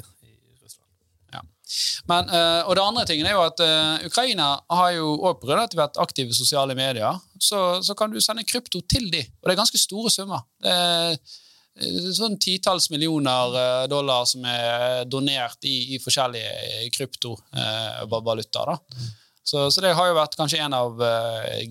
[2.09, 4.49] men, uh, og det andre tingen er jo at uh, Ukraina
[4.79, 9.29] har jo òg vært aktive sosiale medier, så, så, kan du sende krypto til dem.
[9.39, 10.43] Og det er ganske store summer.
[10.63, 18.75] Det er eh, sånn titalls millioner dollar som er donert i, i forskjellige kryptovalutaer.
[18.75, 19.09] Uh,
[19.43, 20.99] så, så, det har jo vært kanskje en av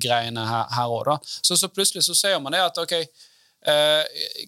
[0.03, 1.13] greiene her òg.
[1.23, 3.05] Så, så plutselig så ser man det at ok, Eh,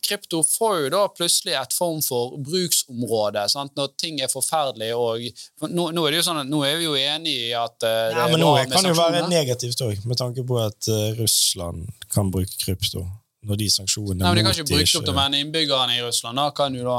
[0.06, 3.74] krypto får jo da plutselig et form for bruksområde sant?
[3.76, 4.90] når ting er forferdelig.
[4.96, 5.24] Og,
[5.68, 7.94] nå, nå, er det jo sånn at nå er vi jo enige i at det
[8.16, 8.68] ja, men med sanksjoner.
[8.68, 13.06] det kan jo være negativt òg, med tanke på at uh, Russland kan bruke krypto.
[13.40, 16.50] Når de sanksjonene Nei, men De kan ikke bruke krypto, men innbyggerne i Russland da
[16.52, 16.98] kan jo da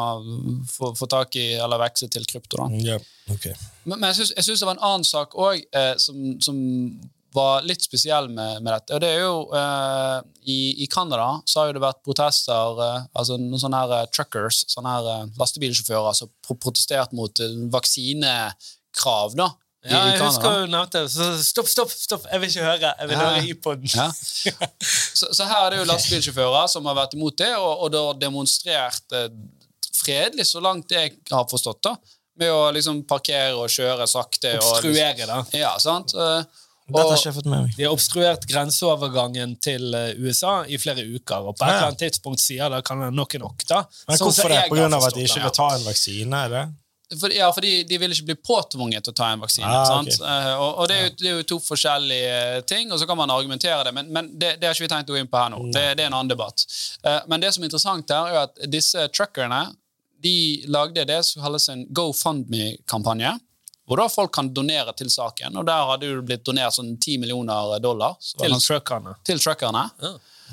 [0.72, 2.58] få, få tak i eller vekse til krypto.
[2.58, 2.70] da.
[2.82, 2.98] Ja,
[3.30, 3.54] okay.
[3.84, 6.58] Men, men jeg syns det var en annen sak òg eh, som, som
[7.36, 8.96] var litt spesiell med, med, dette.
[8.96, 10.20] Og det er jo uh,
[10.50, 14.12] I i Canada så har jo det vært protester, uh, altså noen sånne her uh,
[14.12, 19.36] truckers, sånne her lastebilsjåfører, som har protestert mot vaksinekrav.
[19.40, 19.52] da.
[19.82, 21.30] Ja, jeg husker hun nevnte det.
[21.42, 22.28] Stopp, stopp, stopp!
[22.30, 22.92] Jeg vil ikke høre.
[23.00, 23.24] Jeg vil ja.
[23.24, 23.88] høre iPoden.
[23.96, 24.10] Ja.
[25.20, 28.04] så, så, her er det jo lastebilsjåfører som har vært imot det, og, og da
[28.28, 29.20] demonstrert
[30.02, 31.96] fredelig, så langt jeg har forstått, da,
[32.42, 34.56] med å liksom parkere og kjøre sakte.
[34.60, 35.42] Obstruere, da.
[35.58, 36.16] Ja, sant?
[36.18, 36.42] Uh,
[37.00, 37.78] dette har ikke fått med meg.
[37.78, 41.48] De har obstruert grenseovergangen til eh, USA i flere uker.
[41.48, 43.66] og På et eller annet tidspunkt sier det kan det nok er nok.
[43.70, 43.82] da.
[44.10, 44.62] Men sånn Hvorfor det?
[44.70, 46.46] På grunn av at de ikke vil ta en vaksine?
[46.46, 46.64] er det?
[47.20, 49.68] For, ja, for de vil ikke bli påtvunget til å ta en vaksine.
[49.68, 50.16] Ah, okay.
[50.24, 53.20] uh, og, og det, er jo, det, er jo, to forskjellige ting, og så kan
[53.20, 53.92] man argumentere det.
[53.98, 55.60] Men, men det, det, har ikke vi tenkt å gå inn på her nå.
[55.76, 56.64] Det, det er en annen debatt.
[57.28, 59.66] Men det som er interessant er at disse truckerne
[60.24, 63.34] de lagde det som kalles en GoFundMe-kampanje
[63.92, 65.58] hvor da folk kan donere til saken.
[65.60, 68.14] Og der hadde det blitt donert sånn 10 millioner dollar.
[68.40, 69.18] Til truckerne.
[69.28, 69.82] Til truckerne.
[70.00, 70.12] Ja.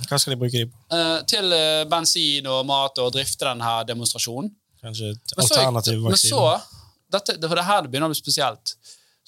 [0.09, 0.81] Hva skal de bruke de på?
[0.91, 4.51] Uh, til uh, bensin og mat og drifte denne demonstrasjonen.
[4.83, 6.11] Kanskje alternativ vaksine.
[6.11, 6.83] Men så,
[7.15, 8.75] dette, det, det her det begynner å bli spesielt,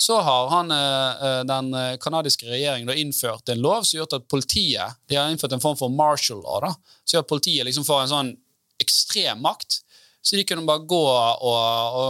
[0.01, 1.71] så har han, uh, den
[2.03, 5.93] canadiske regjeringen innført en lov som gjør at politiet de har innført en form for
[5.93, 6.67] martial law.
[7.05, 8.35] Så gjør at politiet liksom får en sånn
[8.83, 9.85] ekstrem makt
[10.21, 12.01] så de kunne bare gå og, og,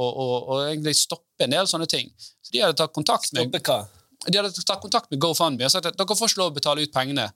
[0.00, 2.08] og, og, egentlig stoppe en del sånne ting.
[2.16, 3.80] Så de hadde tatt kontakt med Stoppe hva?
[4.26, 6.86] De hadde tatt kontakt med GoFundMe og sagt at dere får ikke lov å betale
[6.86, 7.28] ut pengene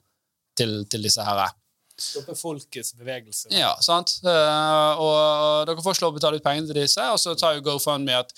[0.59, 1.51] til, til disse herre.
[2.01, 3.51] Stoppe folkets bevegelse.
[3.53, 4.16] Ja, sant.
[4.24, 7.59] Uh, og dere får ikke lov å betale ut pengene til disse, og så tar
[7.59, 8.32] jo GoFundMe at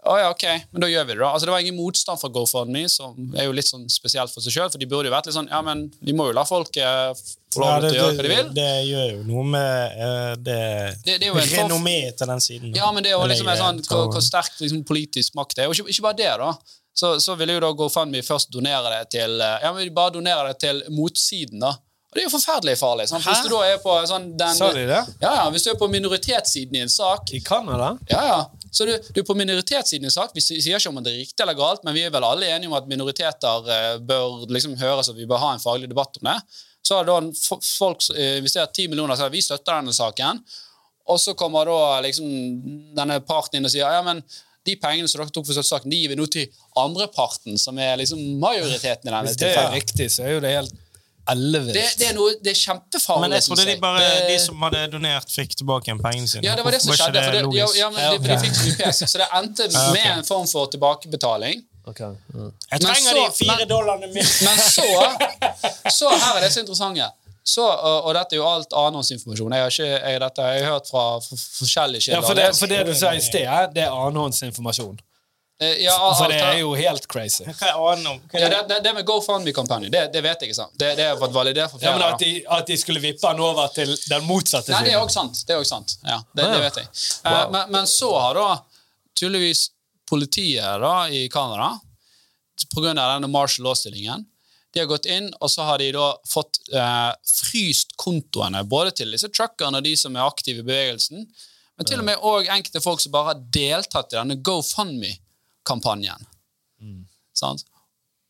[0.00, 1.28] å ja, ok, men da gjør vi det, da.
[1.34, 4.54] Altså, det var ingen motstand fra GoFundMe, som er jo litt sånn spesielt for seg
[4.54, 4.70] sjøl.
[4.72, 7.10] For de burde jo vært litt sånn Ja, men vi må jo la folk eh,
[7.52, 8.48] få lov til å gjøre hva de vil.
[8.56, 10.62] Det gjør jo noe med uh, det,
[11.04, 12.72] det, det renommeet til den siden.
[12.78, 15.66] Ja, men det er jo liksom en sånn, hvor, hvor sterkt liksom, politisk makt det
[15.66, 15.72] er.
[15.72, 16.78] Og ikke, ikke, bare det, da.
[16.96, 20.54] Så, så ville jo da GoFundMe først donere det til Ja, men vi bare donere
[20.54, 21.76] det til motsiden, da.
[22.10, 23.04] Og det er jo forferdelig farlig.
[23.06, 23.22] Sånn.
[23.22, 25.02] Hvis du da er på sånn, den, Sa de det?
[25.22, 27.92] Ja, ja, Hvis du er på minoritetssiden i en sak I Canada?
[28.10, 28.40] Ja, ja.
[28.70, 31.58] Så du, du på minoritetssiden i sagt, Vi sier ikke om det er riktig eller
[31.58, 35.18] galt, men vi er vel alle enige om at minoriteter uh, bør liksom høres, og
[35.18, 36.36] vi bør ha en faglig debatt om det.
[36.86, 37.18] Så har da
[37.66, 40.44] folk uh, investert 10 millioner og sier vi støtter denne saken.
[41.10, 42.30] Og så kommer da liksom
[42.94, 44.22] denne parten inn og sier ja, men
[44.68, 46.46] de pengene som dere tok for saken, de gir vi nå til
[46.78, 49.26] andreparten, som er liksom majoriteten i denne.
[49.26, 50.76] Hvis det er riktig, så er jo det helt
[51.28, 53.22] det, det, er noe, det er kjempefarlig.
[53.22, 56.42] Men jeg trodde de, bare, de som hadde donert, fikk tilbake igjen pengene sine.
[56.46, 57.22] Ja, det var det som skjedde.
[57.22, 60.08] For det, ja, ja, men de, de fikk så mye pes, så det endte med
[60.16, 61.62] en form for tilbakebetaling.
[61.90, 62.12] Okay.
[62.34, 62.50] Mm.
[62.70, 64.26] Jeg trenger så, de fire dollarene mine!
[64.46, 64.84] Men så,
[65.90, 67.08] så her er det så interessante.
[67.44, 69.54] så, og, og dette er jo alt annenhåndsinformasjon.
[69.56, 72.20] Jeg har, ikke, jeg, dette har jeg hørt fra forskjellige kilder.
[72.20, 75.00] Ja, for, det, for det du sa i sted, det er annenhåndsinformasjon.
[75.60, 77.44] Eh, ja, For det er jo helt crazy.
[77.60, 80.56] Ja, det, det, det med GoFundMe-kampanjen, det, det vet jeg ikke.
[80.62, 80.72] sant?
[80.80, 83.42] Det, det har vært validert for Ja, men at de, at de skulle vippe han
[83.44, 85.12] over til den motsatte Nei, det er siden.
[85.12, 85.42] sant.
[85.46, 85.96] Det er også sant.
[86.06, 86.64] Ja, det, Ah, det ja.
[86.64, 86.88] vet jeg.
[87.28, 88.48] Eh, men, men så har da
[89.20, 89.66] tydeligvis
[90.08, 91.74] politiet da i Canada,
[92.80, 94.24] av denne martial law-stillingen,
[94.72, 99.12] de har gått inn, og så har de da fått eh, fryst kontoene både til
[99.12, 101.24] disse truckerne og de som er aktive i bevegelsen,
[101.76, 104.36] men til og med også enkelte folk som bare har deltatt i denne
[105.64, 106.28] GoFundMe-kampanjen.
[107.36, 107.64] Sant?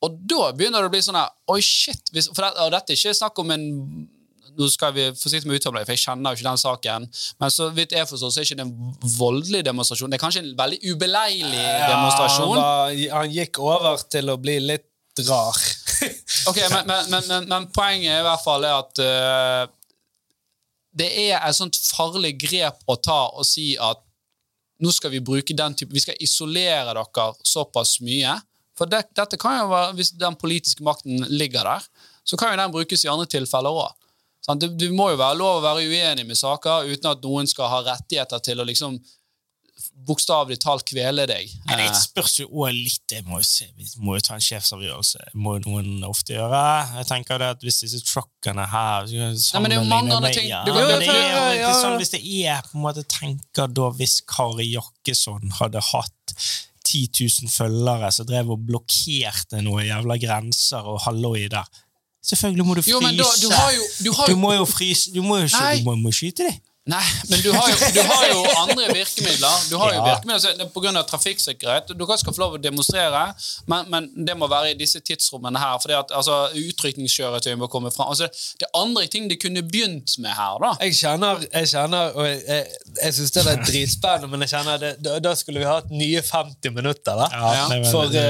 [0.00, 2.08] Og da begynner det å bli sånn her Oi, shit!
[2.14, 3.68] Hvis, for det, og dette er ikke snakk om en
[4.58, 7.04] nå skal vi forsiktig med uttale, for jeg kjenner jo ikke den saken.
[7.40, 10.10] Men så vidt jeg forstår, så er ikke det en voldelig demonstrasjon.
[10.10, 12.56] Det er kanskje en veldig ubeleilig demonstrasjon.
[12.58, 15.60] Han, var, han gikk over til å bli litt rar.
[16.48, 19.64] Ok, men, men, men, men, poenget i hvert fall er at uh,
[20.96, 24.00] det er et sånt farlig grep å ta og si at
[24.80, 28.36] nå skal vi bruke den type Vi skal isolere dere såpass mye.
[28.78, 31.88] For det, dette kan jo være, Hvis den politiske makten ligger der,
[32.24, 33.96] så kan jo den brukes i andre tilfeller òg.
[34.56, 37.68] Det, det må jo være lov å være uenig med saker uten at noen skal
[37.70, 38.96] ha rettigheter til å liksom
[40.06, 41.50] bokstavelig talt kvele deg.
[41.66, 43.04] Men Det Eh, spørs jo også litt.
[43.12, 45.18] Jeg må jo, se, vi må jo ta en sjefsavgjørelse.
[45.34, 46.62] må jo noen ofte gjøre.
[47.00, 50.32] Jeg tenker det at Hvis disse truckene her Nei, men det er jo mange andre
[50.32, 50.48] ting.
[50.66, 54.20] Du det er jo ikke sånn, Hvis det er på en måte tenker da Hvis
[54.26, 56.34] Kari Jakkesson hadde hatt
[56.86, 57.08] 10
[57.44, 61.68] 000 følgere som drev og blokkerte noen jævla grenser og halloi der
[62.24, 62.92] Selvfølgelig må du fryse.
[62.92, 65.84] Jo, da, du har jo, du har Du må jo fryse Du må jo du
[65.86, 66.58] må, må skyte dem.
[66.88, 69.56] Nei, men du har jo, du har jo andre virkemidler.
[69.68, 70.04] Du har jo Ja.
[70.14, 70.64] virkemidler Pga.
[70.64, 71.92] er På grunn av trafikksikkerhet.
[71.98, 73.34] Du skal få lov å demonstrere,
[73.68, 75.76] men, men det må være i disse tidsrommene her.
[75.82, 78.08] fordi at altså, Utrykningskjøretøy må komme fram.
[78.08, 80.56] Altså, det er andre ting de kunne begynt med her.
[80.64, 80.72] da.
[80.80, 82.66] Jeg kjenner, jeg kjenner og jeg, jeg,
[83.04, 86.24] jeg syns det er dritspennende, men jeg kjenner det, da, da skulle vi hatt nye
[86.32, 87.12] 50 minutter.
[87.20, 87.28] da.
[87.30, 87.68] Ja.
[87.68, 88.26] det er For, ja.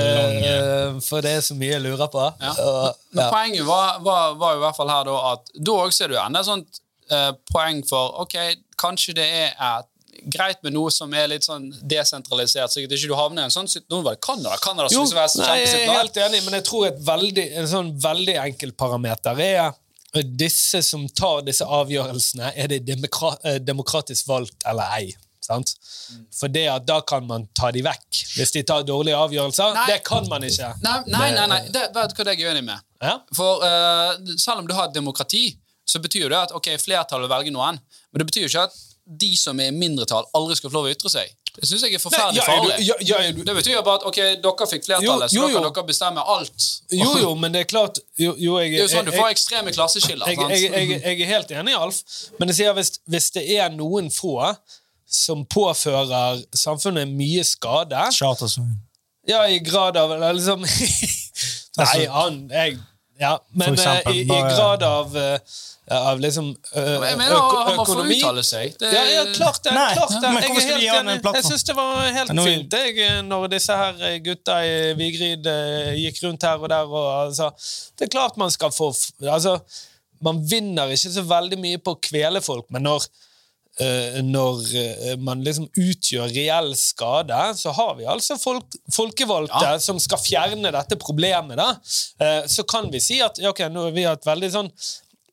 [0.51, 2.27] eh, for det er så mye jeg lurer på.
[2.43, 2.53] Ja.
[2.67, 6.13] Og, Men poenget var, var, var i hvert fall her da at da også ser
[6.13, 8.37] du enda sånn, sånt eh, poeng for ok,
[8.81, 9.89] kanskje det er et
[10.31, 13.69] greit med noe som er litt sånn desentralisert, så ikke du havner i en sånn
[13.89, 14.57] Nå var det Canada.
[14.63, 18.37] Canada Jo, nei, jeg er helt enig, men jeg tror et veldig, en sånn veldig
[18.43, 24.67] enkel parameter er at disse som tar disse avgjørelsene, er det demokra eh, demokratisk valgt
[24.67, 25.13] eller ei.
[25.41, 25.73] Sant?
[26.37, 28.21] For det at da kan man ta de vekk.
[28.37, 29.87] Hvis de tar dårlige avgjørelser, Nei.
[29.91, 30.69] det kan man ikke.
[30.85, 31.61] Nei, nei, nei, nei.
[31.73, 32.85] Det, vet du hva det er jeg er uenig med?
[33.01, 33.17] Ja?
[33.35, 35.49] For uh, selv om du har et demokrati,
[35.91, 37.81] så betyr det at ok, flertallet velger noen.
[38.13, 38.79] Men det betyr jo ikke at
[39.21, 41.31] de som er i mindretall, aldri skal få lov å ytre seg.
[41.57, 42.87] Det syns jeg er forferdelig Nei, ja, er du- farlig.
[42.87, 45.49] ja, ja, er du- Det betyr jo bare at ok, dere fikk flertallet, Jo, jo,
[45.49, 46.67] så da kan dere bestemme alt.
[46.95, 49.21] Jo, jo, men det er klart jo, jo, jeg, Det er jo sånn du jeg-
[49.21, 50.27] får ekstreme klasseskiller.
[50.31, 51.99] jeg, jeg, jeg, jeg er helt enig, Alf.
[52.39, 54.37] Men jeg sier hvis, hvis det er noen få
[55.11, 58.77] som påfører samfunnet mye skade Chartersvang.
[59.27, 60.63] Ja, i grad av liksom
[61.81, 62.79] Nei, han jeg,
[63.21, 65.39] Ja, men eksempel, eh, i, i grad av eh,
[65.91, 68.77] av liksom jeg mener han må få uttale seg.
[68.79, 69.73] Det, Ja, ja, klart det.
[69.75, 70.21] Nei, klart det.
[70.21, 71.35] Jeg er helt enig.
[71.35, 74.77] Jeg syns det var helt Ja, nå- fint jeg, når disse her eh, gutta i
[74.99, 76.87] Vigrid eh, gikk rundt her og der.
[76.87, 77.51] Og, altså,
[77.99, 78.93] det er klart man skal få
[79.27, 79.59] altså,
[80.23, 83.07] Man vinner ikke så veldig mye på å kvele folk, men når
[83.81, 89.79] når man liksom utgjør reell skade, så har vi altså folk, folkevalgte Ja.
[89.81, 91.57] som skal fjerne dette problemet.
[91.57, 91.71] da.
[92.21, 94.71] Eh, Så kan vi si at ja, ok, nå har vi et veldig sånn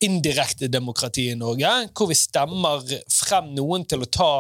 [0.04, 4.32] indirekte demokrati i Norge, hvor vi stemmer frem noen til å ta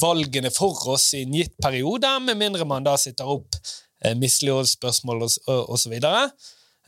[0.00, 3.56] valgene for oss i en gitt periode, med mindre man da sitter opp
[4.04, 5.28] eh, misligholdsspørsmål
[5.92, 6.26] videre.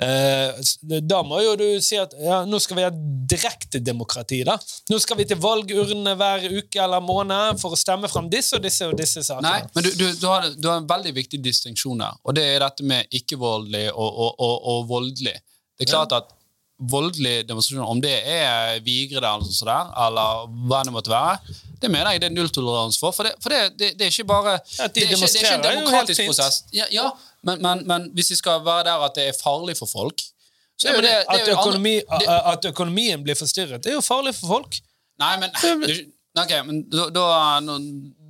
[0.03, 2.91] Eh, da må jo du si at ja, nå skal vi ha
[3.33, 4.41] direktedemokrati.
[4.49, 4.57] da.
[4.91, 8.65] Nå skal vi til valgurnene hver uke eller måned for å stemme frem disse og
[8.65, 9.49] disse og disse sakene.
[9.49, 12.49] Nei, men du, du, du, har, du har en veldig viktig distinksjon her, og det
[12.51, 15.37] er dette med ikke-voldelig og, og, og, og voldelig.
[15.79, 16.33] Det er klart at
[16.91, 21.91] voldelig demonstrasjon, om det er Vigre eller noe der, eller hva det måtte være, det
[21.91, 23.15] mener jeg det er nulltoleranse for.
[23.15, 25.41] For det, for det, det, det er ikke bare Ja, de det, er ikke, det
[25.41, 26.63] er ikke en demokratisk prosess.
[26.75, 27.09] Ja, ja
[27.43, 30.23] men, men, men hvis vi skal være der at det er farlig for folk
[30.79, 32.01] så Ja, det, at, økonomi,
[32.55, 34.79] at økonomien blir forstyrret, det er jo farlig for folk.
[35.21, 35.93] Nei, men, du,
[36.43, 37.27] ok, men da, da,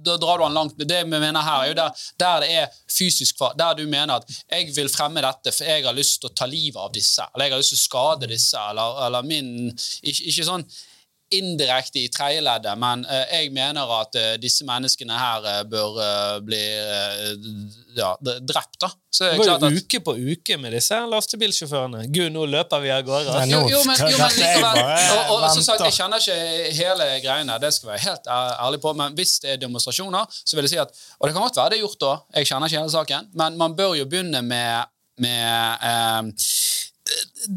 [0.05, 0.79] da drar du han langt.
[0.79, 3.57] Men det vi mener her, er jo der, der det er fysisk far.
[3.59, 6.47] Der du mener at 'jeg vil fremme dette, for jeg har lyst til å ta
[6.47, 9.71] livet av disse', eller 'jeg har lyst til å skade disse', eller, eller min
[10.03, 10.67] ikke, ikke sånn
[11.37, 15.99] indirekte i tredjeleddet, men uh, jeg mener at uh, disse menneskene her uh, bør
[16.45, 16.61] bli
[17.97, 18.79] ja, drept.
[18.81, 18.91] da.
[19.13, 22.07] Så det var jo uke på uke med disse lastebilsjåførene.
[22.13, 23.43] Gud, nå løper vi av gårde.
[23.51, 26.39] Jo, jo, men, jo, men likevel, og, og, som sagt, Jeg kjenner ikke
[26.79, 30.57] hele greiene, det skal jeg være helt ærlig på, men hvis det er demonstrasjoner, så
[30.57, 32.71] vil jeg si at Og det kan godt være det er gjort da, jeg kjenner
[32.71, 36.33] ikke hele saken, men man bør jo begynne med, med eh,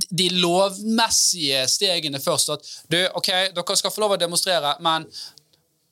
[0.10, 2.50] de lovmessige stegene først.
[2.50, 5.08] At du, ok, dere skal få lov å demonstrere, men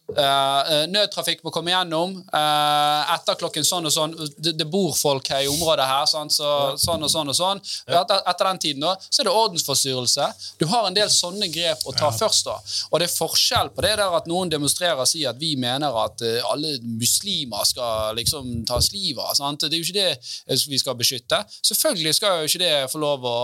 [0.04, 4.12] Uh, nødtrafikk må komme gjennom uh, etter klokken sånn og sånn.
[4.36, 7.62] Det, det bor folk her i området her, sånn, så, sånn og sånn og sånn.
[7.88, 10.28] Etter, etter, den tiden da, så er det ordensforstyrrelse.
[10.60, 12.18] Du har en del sånne grep å ta ja.
[12.20, 12.50] først.
[12.50, 12.58] da.
[12.92, 15.96] Og det er forskjell på det der at noen demonstrerer og sier at vi mener
[16.04, 19.34] at uh, alle muslimer skal liksom tas livet av.
[19.40, 19.66] Sant?
[19.66, 21.42] Det er jo ikke det vi skal beskytte.
[21.64, 23.38] Selvfølgelig skal jo ikke det få lov å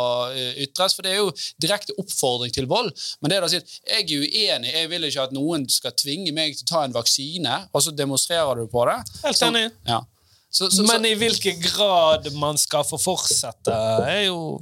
[0.59, 1.31] ytres, for det er jo
[1.61, 2.91] direkte oppfordring til vold.
[3.23, 4.75] Men det er da å si at jeg er uenig.
[4.75, 7.93] Jeg vil ikke at noen skal tvinge meg til å ta en vaksine, og så
[7.95, 8.97] demonstrerer du på det.
[9.25, 9.67] Helt enig.
[9.89, 10.03] Ja.
[10.51, 13.75] Så, så, Men i hvilken grad man skal få fortsette,
[14.09, 14.59] er jo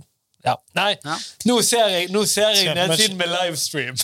[0.47, 0.53] ja.
[0.77, 1.15] Nei, ja.
[1.49, 3.97] nå ser jeg, nå ser jeg nedsiden med livestream.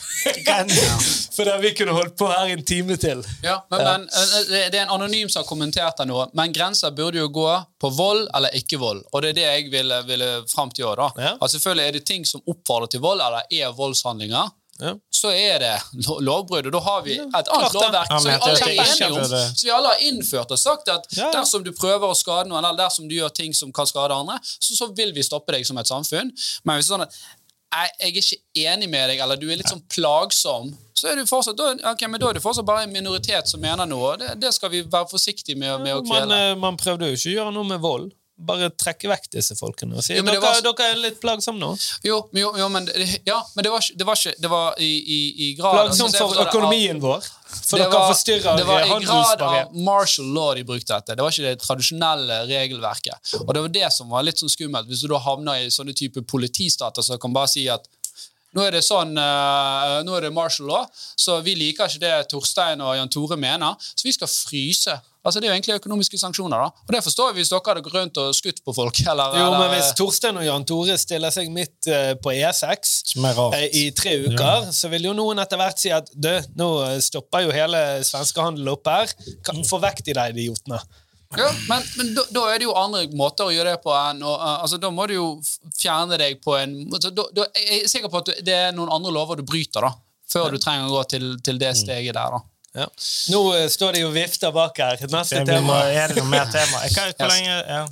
[1.35, 3.21] For da vi kunne holdt på her en time til.
[3.45, 3.93] Ja, men, ja.
[3.93, 4.07] men
[4.49, 7.47] Det er en anonym som har kommentert det nå, men grenser burde jo gå
[7.79, 9.05] på vold eller ikke vold.
[9.11, 11.05] Og det er det jeg ville, ville fram til år.
[11.05, 11.29] da.
[11.29, 11.33] Ja.
[11.39, 14.51] At selvfølgelig er det ting som oppfordrer til vold, eller er voldshandlinger
[14.83, 14.93] ja.
[15.13, 15.73] så er det
[16.27, 16.67] lovbrudd.
[16.69, 19.21] Og da har vi et annet lovverk ja, som vi alle er enige om.
[19.27, 22.83] som vi alle har innført og sagt at dersom du prøver å skade noen, eller
[22.85, 25.79] dersom du gjør ting som kan skade andre, så, så vil vi stoppe deg som
[25.81, 26.33] et samfunn.
[26.63, 27.23] Men hvis det er sånn at
[27.73, 31.25] jeg er ikke enig med deg, eller du er litt sånn plagsom, så er du
[31.25, 34.13] fortsatt, da, okay, men da er det fortsatt bare en minoritet som mener noe.
[34.21, 36.29] Det, det skal vi være forsiktige med, med å kvele.
[36.29, 39.97] Man, man prøvde jo ikke å gjøre noe med vold bare trekke vekk disse folkene
[39.99, 40.57] og si jo, dere, var...
[40.65, 41.69] dere, er litt plagsomme nå.
[42.05, 42.89] Jo, jo, jo men,
[43.27, 46.27] ja, men det var, det var ikke Det var i, i, i grad Plagsom altså,
[46.31, 47.29] for økonomien av, vår.
[47.53, 51.15] For dere var, forstyrrer Det var i grad av martial law de brukte dette.
[51.15, 53.33] Det var ikke det tradisjonelle regelverket.
[53.43, 55.93] Og det var det som var litt sånn skummelt, hvis du da havner i sånne
[55.97, 57.85] type politistater som kan bare si at
[58.53, 62.17] nå er det sånn, uh, nå er det martial law, så vi liker ikke det
[62.29, 66.19] Torstein og Jan Tore mener, så vi skal fryse Altså, Det er jo egentlig økonomiske
[66.19, 66.57] sanksjoner.
[66.57, 66.83] da.
[66.87, 68.99] Og Det forstår jeg hvis dere hadde gått rundt og skutt på folk.
[69.11, 73.55] Eller, jo, men Hvis Torstein og Jan Tore stiller seg midt uh, på E6 uh,
[73.71, 74.73] i tre uker, ja.
[74.75, 76.69] så vil jo noen etter hvert si at du, nå
[77.03, 79.15] stopper jo hele svenskehandelen opp her.
[79.45, 80.81] Kan Få vekk de der idiotene.
[81.37, 84.21] Ja, Men, men da, da, er det jo andre måter å gjøre det på enn
[84.21, 85.27] og, uh, altså, Da må du jo
[85.79, 88.91] fjerne deg på en altså, da, da, Jeg er sikker på at det er noen
[88.93, 89.95] andre lover du bryter, da,
[90.29, 90.53] før ja.
[90.53, 92.37] du trenger å gå til, til det steget der.
[92.37, 92.43] da.
[92.73, 92.87] Ja.
[93.29, 95.03] Nå uh, står det jo vifter bak her.
[95.11, 95.83] Neste det, tema.
[95.93, 96.81] Er det noe mer tema?
[96.87, 97.83] Jeg kan, hvor lenge, ja.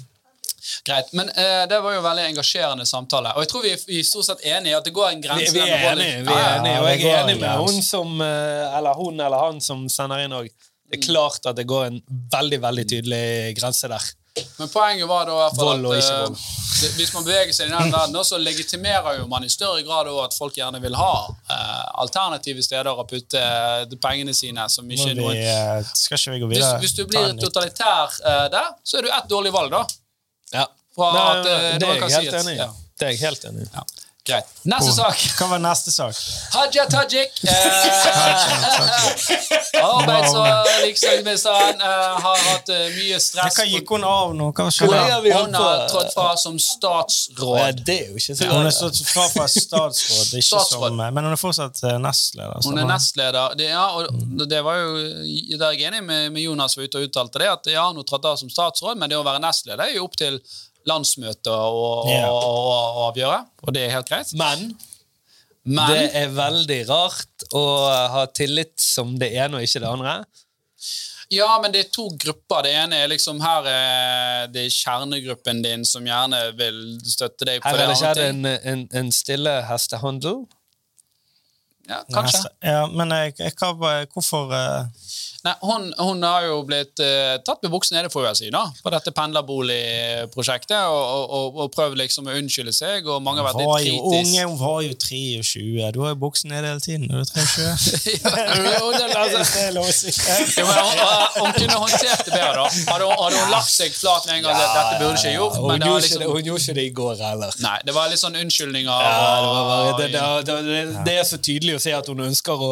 [0.86, 3.34] Greit, men uh, Det var jo veldig engasjerende samtale.
[3.36, 5.23] Og jeg tror vi er, vi er stort sett enige i at det går en
[5.23, 5.53] grense.
[5.53, 8.77] Vi, vi er enige, vi er enige, og jeg er enig med hun som, uh,
[8.77, 10.49] eller hun eller han som sender inn òg.
[10.91, 12.01] Det er klart at det går en
[12.34, 13.25] veldig veldig tydelig
[13.61, 14.09] grense der.
[14.57, 16.35] Men poenget var da vold og ikke vold.
[16.35, 20.09] Uh, hvis man beveger seg i den verden, så legitimerer jo man i større grad
[20.23, 24.67] at folk gjerne vil ha uh, alternative steder å putte uh, pengene sine.
[24.69, 25.89] som ikke vi, noen...
[25.93, 26.77] skal ikke vi gå videre?
[26.81, 28.21] Hvis, hvis du blir totalitær
[28.53, 29.83] der, så er du ett dårlig valg, da.
[30.51, 30.67] Ja.
[31.01, 31.45] Nei, at,
[31.79, 32.59] det, er jeg helt enig i.
[32.59, 32.71] Ja.
[32.99, 33.69] Det er jeg helt enig i.
[33.73, 33.85] Ja.
[34.22, 34.45] Greit.
[34.69, 35.17] Neste sak.
[35.39, 36.17] Hva var neste sak?
[36.53, 37.39] Haja Tajik.
[37.41, 37.51] Eh,
[39.82, 43.57] arbeids- og likestillingsministeren eh, har hatt eh, mye stress.
[43.57, 44.51] Hva gikk hun av nå?
[44.53, 44.99] Hva skjedde?
[45.26, 47.57] Hun har trådt fra som statsråd.
[47.63, 50.89] Ja, det er jo ikke så Hun er trådt fra fra statsråd, ikke statsråd.
[50.93, 52.61] Som, men hun er fortsatt eh, nestleder.
[52.69, 53.57] Hun er nestleder.
[53.57, 54.89] Det, ja, og det var jo
[55.57, 58.05] der jeg er enig med, med Jonas var ute og uttalte det, at ja, hun
[58.05, 60.38] trådte av som statsråd, men det å være nestleder er jo opp til
[60.89, 62.29] landsmøte å, yeah.
[63.07, 64.34] avgjøre, og det er helt greit.
[64.38, 64.71] Men,
[65.63, 67.65] Men, det er veldig rart å
[68.15, 70.15] ha tillit som det ene og ikke det andre.
[71.32, 72.65] Ja, men det er to grupper.
[72.65, 77.61] Det ene er liksom her er det er kjernegruppen din som gjerne vil støtte deg.
[77.61, 80.41] på Her er det skjedd en, en, en stille hestehandel.
[81.88, 82.43] Ja, kanskje.
[82.65, 83.55] Ja, men jeg, jeg,
[84.11, 85.07] hvorfor uh
[85.41, 88.61] Nei, hun, hun, har jo blitt uh, tatt med buksen nede får jeg si, da,
[88.83, 93.07] på dette pendlerboligprosjektet og, og, og, prøvd liksom å unnskylde seg.
[93.09, 94.19] og mange har vært litt kritisk.
[94.19, 95.89] Unge, hun var jo 23.
[95.95, 97.09] Du har jo buksen nede hele tiden.
[97.11, 98.61] Er du
[99.81, 100.61] 23?
[101.41, 102.53] Hun kunne håndtert det bedre.
[102.59, 102.67] da.
[102.91, 105.57] Hadde hun, hadde hun lagt seg flat med en gang at dette burde ikke gjort.
[105.57, 107.57] Hun, gjorde liksom, hun gjorde ikke det i går heller.
[107.65, 109.09] Nei, Det var litt sånn unnskyldninger.
[109.09, 112.71] Ja, det, det, det, det, er så tydelig å se at hun ønsker å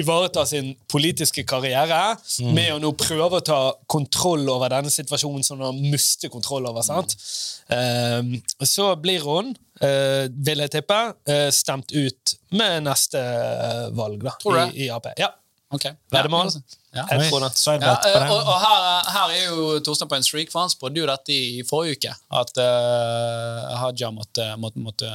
[0.00, 2.50] ivareta sin politiske karriere mm.
[2.56, 6.84] med å nå prøve å ta kontroll over denne situasjonen som hun mister kontroll over.
[6.86, 7.16] sant?
[7.70, 8.36] Mm.
[8.36, 11.00] Um, så blir hun uh, vil jeg tippe,
[11.30, 15.10] uh, stemt ut med neste uh, valg da, Tror du i, i Ap.
[15.18, 15.32] Ja,
[15.74, 15.84] Ok.
[16.10, 16.46] veddemål.
[16.94, 17.06] Ja.
[17.82, 17.96] Ja.
[18.06, 18.30] Ja, den.
[18.30, 21.34] og, og her, her er jo Torstein på en streak, for han spådde jo dette
[21.34, 22.12] i forrige uke.
[22.40, 25.10] At uh, Haja måtte, måtte, måtte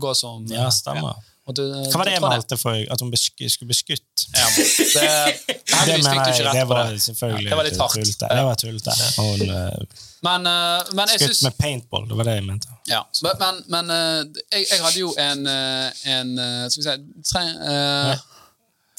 [0.00, 1.20] gå som Ja, stemmer.
[1.50, 2.78] Måtte, Hva var det jeg valgte for?
[2.94, 4.24] At hun besk skulle bli skutt?
[4.34, 5.04] Ja, det, Det
[5.90, 7.98] det mener jeg, det var selvfølgelig Ja, det var litt hardt.
[7.98, 8.30] tullete.
[8.30, 8.96] Det var tullete.
[9.18, 12.68] Uh, Men, eh, men jeg skutt synes, med paintball, det var det jeg mente.
[12.90, 13.02] ja.
[13.24, 17.24] Men, men, men eh, jeg, jeg hadde jo en, eh, en eh, Skal vi si
[17.32, 18.26] tre, eh,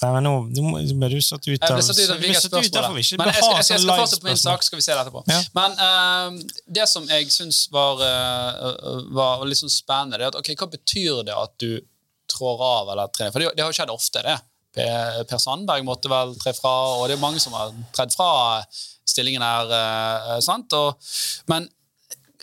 [0.02, 2.72] Nei, men nå nå ble du satt ut av satt ut av hvilke spørsmål.
[2.74, 4.64] Derfor vi ikke Men jeg skal, jeg skal, jeg sånn skal fortsette på min sak,
[4.66, 5.22] skal vi se det etterpå.
[5.30, 5.42] Ja.
[5.60, 10.40] Men uh, det som jeg syns var, uh, var litt sånn spennende, det er at
[10.42, 11.70] ok, hva betyr det at du
[12.32, 14.38] trår av eller trer For det, det har jo skjedd ofte, det.
[14.72, 18.32] Per, per Sandberg måtte vel tre fra, og det er mange som har tredd fra
[19.12, 19.72] stillingen her.
[19.78, 20.74] eh, sant?
[20.78, 21.12] Og,
[21.52, 21.68] men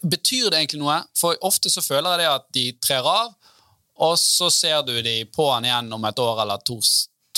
[0.03, 1.01] betyr det egentlig noe?
[1.18, 3.32] For ofte så føler jeg det at de trer av,
[3.99, 6.78] og så ser du de på'n igjen om et år eller to,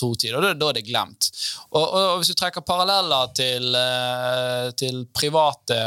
[0.01, 1.29] to tid, og da, er det glemt.
[1.71, 5.79] Og, og, Hvis du trekker paralleller til, eh, til private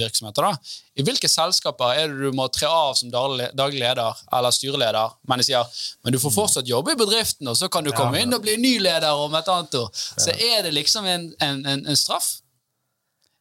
[0.00, 4.50] virksomheter, da, i hvilke selskaper er det du må tre av som daglig, leder eller
[4.56, 7.92] styreleder, men de sier men du får fortsatt jobbe i bedriften, og så kan du
[7.94, 9.88] komme inn og bli ny leder om et annet år.
[10.18, 12.38] Så er det liksom en, en, en, en straff.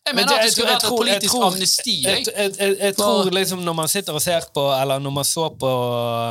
[0.08, 1.96] Jeg Men mener det- at det skulle vært et politisk tror- amnesti.
[2.04, 2.54] Jeg, Jeg.
[2.60, 5.72] jeg, jeg, tror liksom når man sitter og ser på, eller når man så på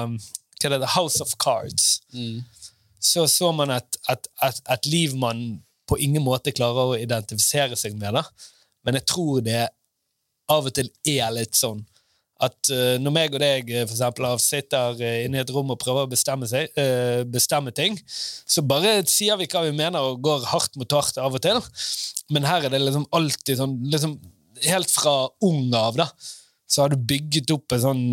[0.07, 2.01] um, hva det heter, House of Cards,
[3.07, 5.47] så så man et, et, et, et liv man
[5.87, 8.17] på ingen måte klarer å identifisere seg med.
[8.19, 8.25] Da.
[8.87, 9.69] Men jeg tror det
[10.51, 11.85] av og til er litt sånn
[12.45, 15.73] at uh, når meg og deg eh, for eksempel, sitter uh, inne i et rom
[15.73, 20.05] og prøver å bestemme, seg, uh, bestemme ting, så bare sier vi hva vi mener
[20.05, 21.63] og går hardt mot hardt av og til.
[22.35, 24.19] Men her er det liksom alltid sånn liksom,
[24.65, 26.07] Helt fra ung av da,
[26.65, 28.05] så har du bygget opp en sånn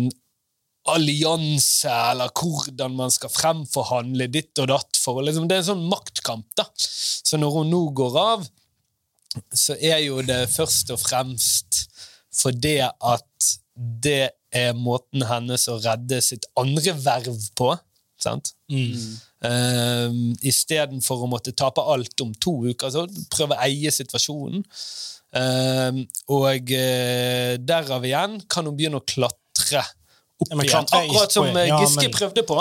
[0.92, 5.00] allianse, eller hvordan man skal fremforhandle ditt og datt.
[5.00, 6.46] For, liksom, det er en sånn maktkamp.
[6.58, 6.68] da.
[6.76, 8.44] Så når hun nå går av,
[9.54, 11.84] så er jo det først og fremst
[12.34, 17.72] fordi at det er måten hennes å redde sitt andre verv på.
[18.20, 18.52] Sant?
[19.44, 23.04] Um, Istedenfor å måtte tape alt om to uker, så
[23.34, 24.64] prøve å eie situasjonen.
[25.34, 29.82] Um, og uh, derav igjen kan hun begynne å klatre
[30.40, 30.90] opp Ja, igjen.
[30.90, 32.58] Akkurat som eh, ja, Giske men- prøvde på,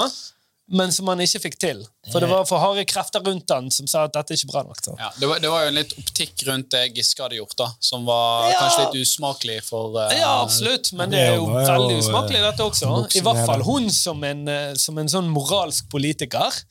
[0.74, 1.82] men som han ikke fikk til.
[2.11, 4.61] For det var for harde krefter rundt han som sa at dette er ikke bra
[4.63, 4.80] nok.
[4.82, 4.93] Så.
[4.97, 7.67] Ja, det, var, det var jo en litt optikk rundt det Giske hadde gjort, da,
[7.84, 8.59] som var Ja.
[8.61, 12.63] kanskje litt usmakelig for uh, Ja, absolutt, men det er jo veldig eh, usmakelig, dette
[12.63, 12.93] også.
[13.19, 14.45] I hvert fall hun som en,
[14.80, 16.63] som en sånn moralsk politiker.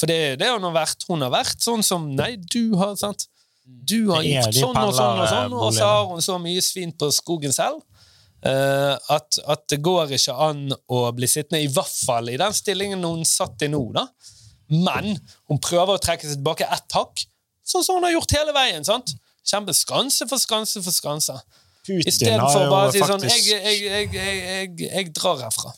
[0.00, 1.04] For det, det har hun har vært.
[1.08, 3.26] Hun har vært sånn som Nei, du har sant?
[3.64, 6.90] Du har gjort sånn og sånn, og sånn, og så har hun så mye svin
[6.96, 7.78] på skogen selv.
[8.46, 12.54] Eh, at, at det går ikke an å bli sittende, i hvert fall i den
[12.56, 13.82] stillingen hun satt i nå.
[13.96, 14.06] da.
[14.70, 15.16] Men
[15.50, 17.24] hun prøver å trekke seg tilbake ett hakk,
[17.66, 18.86] sånn som hun har gjort hele veien.
[18.86, 19.14] sant?
[19.46, 21.36] Kjempe skanse for skanse for skanse.
[21.88, 25.72] Istedenfor bare å si sånn jeg, jeg, jeg, jeg, drar herfra.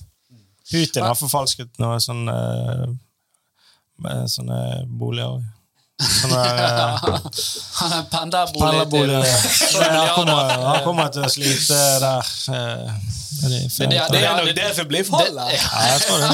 [0.72, 2.86] Putin har forfalsket noen sånn eh,
[4.28, 4.58] sånne
[4.88, 5.40] boliger.
[5.40, 5.61] Sånne
[6.02, 12.32] Han er pendlerbolig Han kommer, han kommer til å slite der.
[12.52, 12.92] eh,
[13.42, 13.50] Men
[13.90, 15.52] det er- det er nok det som blir fallet.
[15.56, 16.28] Ja, jeg tror det.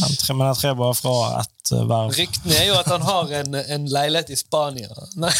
[0.00, 2.12] Han tre, men jeg trer bare fra ett eh, verv.
[2.16, 4.88] Ryktene er jo at han har en, en leilighet i Spania.
[5.16, 5.32] Nei.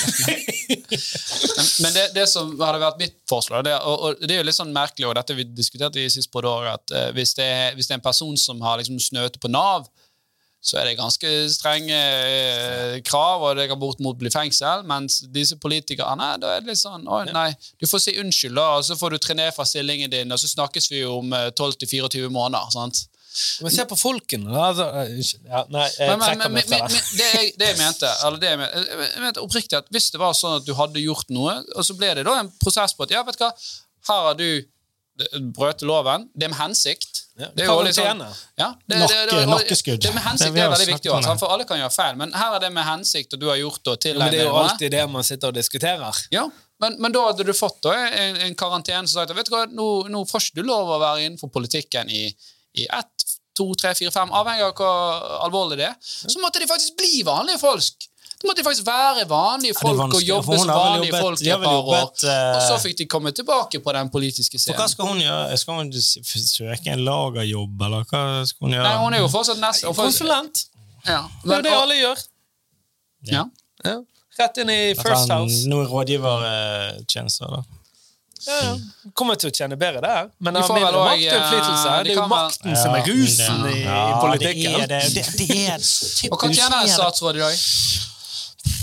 [1.81, 4.59] Men, det, det som hadde vært mitt forslag, det, og, og det er jo litt
[4.59, 7.49] sånn merkelig, og dette vi diskuterte i sist på det året, at eh, hvis, det,
[7.77, 9.87] hvis det er en person som har liksom snøte på Nav,
[10.61, 14.83] så er det ganske strenge eh, krav, og det kan bortimot bli fengsel.
[14.89, 17.49] Mens disse politikerne, da er det litt sånn Å, nei,
[17.81, 20.41] du får si unnskyld, da, og så får du tre ned fra stillingen din, og
[20.43, 22.69] så snakkes vi jo om eh, 12-24 måneder.
[22.77, 23.07] sant?
[23.63, 24.67] Men se på folkene, da.
[24.69, 27.01] Altså, eh, Ja, nei, jeg trekker meg fra det.
[27.15, 30.21] det, jeg, det jeg mente, eller det jeg mente, jeg mente oppriktig at hvis det
[30.21, 33.07] var sånn at du hadde gjort noe, og så ble det da en prosess på
[33.07, 33.53] at ja, vet du hva,
[34.11, 34.49] her har du
[35.57, 37.23] brøt loven, det er med hensikt.
[37.41, 38.27] Ja, Det er jo litt karantene.
[38.59, 40.01] ja, det, Nakke- det, det, nakkeskudd.
[40.05, 42.17] Det med hensikt Det er veldig viktig, også, for alle kan gjøre feil.
[42.21, 44.51] Men her er det med hensikt, og du har gjort det til Men det er
[44.51, 46.21] jo alltid det man sitter og diskuterer.
[46.35, 46.45] Ja,
[46.81, 49.65] men, men da hadde du fått da, en, en karantene som sagt vet du hva,
[49.69, 52.27] nå, nå får ikke du lov å være innenfor politikken i,
[52.81, 55.97] i ett, to, tre, fire, fem, avhengig av hvor alvorlig det er.
[56.03, 58.09] Så måtte de faktisk bli vanlige folk.
[58.41, 61.83] Da måtte faktisk være vanlige folk og jobbe som vanlige jobbet- folk i et par
[61.93, 62.07] år.
[62.25, 65.59] eh, Og så fikk de komme tilbake på den politiske For hva skal hun gjøre?
[65.59, 68.83] Skal hun søke en lagerjobb, eller hva skal hun gjøre?
[68.89, 69.85] Nei, hun er jo fortsatt nest...
[69.97, 70.65] Konsulent.
[71.07, 72.25] Ja, Det er det og- alle gjør.
[73.31, 73.45] ja.
[73.85, 73.99] Ja.
[74.39, 75.67] Rett inn i First han, House.
[75.69, 77.63] noen rådgivertjenester, da.
[78.47, 78.77] Ja, ja.
[79.13, 80.31] Kommer til å tjene bedre der.
[80.41, 81.89] Men De det får vel mindre også, makt og innflytelse.
[81.91, 84.73] Ja, de Det er jo makten som er rusen i, i politikken.
[84.73, 85.03] Det er det.
[85.15, 87.55] det, det er Og hva tjener en statsråd i dag?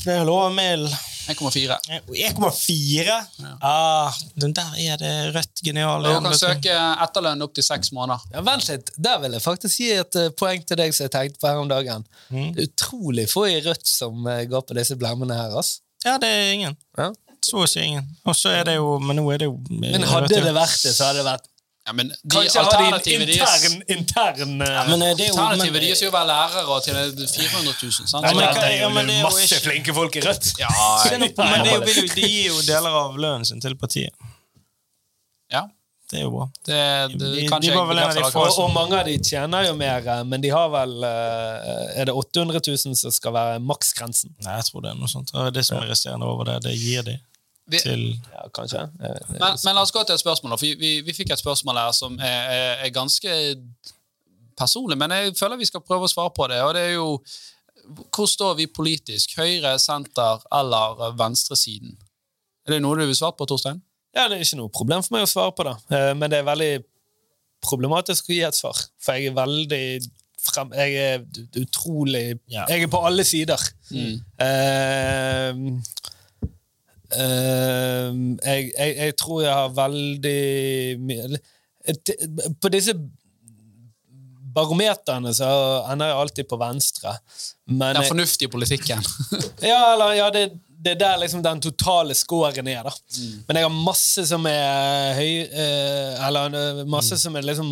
[0.08, 0.86] Det er lov med
[1.28, 1.76] 1,4.
[2.16, 3.16] 1,4?
[3.60, 6.05] Ah, den der er det rødt genial.
[6.05, 6.72] Du kan søke
[7.03, 8.24] etterlønn opp til seks måneder.
[8.32, 8.93] Ja, vent litt.
[8.95, 11.60] Der vil jeg faktisk gi et eh, poeng til deg som jeg tenkte på her
[11.60, 12.08] om dagen.
[12.32, 12.53] Mm.
[12.55, 15.60] Det er utrolig få i Rødt som eh, går på disse blemmene her.
[15.60, 15.82] ass.
[16.05, 16.80] Ja, det er ingen.
[16.95, 17.12] Ja.
[17.43, 18.08] Så å si ingen.
[18.24, 20.95] Og så er det jo Men nå er det jo Men hadde det vært det,
[20.95, 21.51] så hadde det vært
[21.88, 25.30] Ja, men de Kanskje de en alternativet intern, deres intern eh, ja, men det er
[25.30, 27.94] jo, Alternativet deres er jo å være lærere og tjene 400 000.
[28.12, 28.28] Sant?
[28.28, 30.18] Ja, men ja, det er ja, jo men det er jo masse ikke- flinke folk
[30.20, 30.50] i Rødt.
[30.60, 30.72] ja,
[31.08, 34.12] det men det er jo, de gir jo deler av lønnen sin til partiet.
[35.56, 35.64] ja.
[36.08, 36.46] Det er jo bra.
[36.64, 36.76] Det,
[37.20, 38.54] det, De- de vel en av de få akkurat.
[38.54, 42.08] Og, og mange av de tjener jo mer, eh, men de har vel eh, Er
[42.08, 44.32] det 800 000 som skal være maksgrensen?
[44.46, 45.34] Nei, jeg tror det er noe sånt.
[45.52, 47.18] Det som er resterende over det, det gir de
[47.68, 48.03] Vi- til
[48.34, 48.86] Ja, kanskje.
[48.99, 50.57] Men, men la oss gå til et spørsmål.
[50.57, 53.30] for Vi, vi fikk et spørsmål her som er, er, er ganske
[54.57, 56.61] personlig, men jeg føler vi skal prøve å svare på det.
[56.63, 57.09] og det er jo
[58.11, 59.36] Hvor står vi politisk?
[59.38, 61.93] Høyre, senter eller venstresiden?
[62.68, 63.82] Er det noe du vil svare på, Torstein?
[64.15, 66.39] Ja, Det er ikke noe problem for meg å svare på det, Eh, men det
[66.39, 66.84] er veldig
[67.63, 68.76] problematisk å gi et svar.
[68.99, 70.09] For jeg er veldig
[70.41, 70.72] frem...
[70.76, 71.24] Jeg er
[71.61, 72.65] utrolig Ja.
[72.70, 73.57] Jeg er på alle sider.
[73.91, 74.20] Mm.
[74.39, 75.53] eh,
[77.16, 81.39] jeg, jeg, jeg tror jeg har veldig mye
[82.60, 82.91] På disse
[84.58, 85.47] barometerne så
[85.91, 87.14] ender jeg alltid på venstre.
[87.70, 89.03] Men Den fornuftige politikken.
[89.72, 92.84] ja, eller, ja det, det er der liksom den totale scoren er.
[92.88, 92.93] da.
[93.47, 97.72] Men jeg har masse som er høy eh, Eller masse masse som er liksom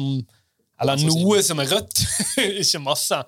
[0.81, 2.01] Eller noe som er rødt.
[2.61, 3.19] Ikke masse.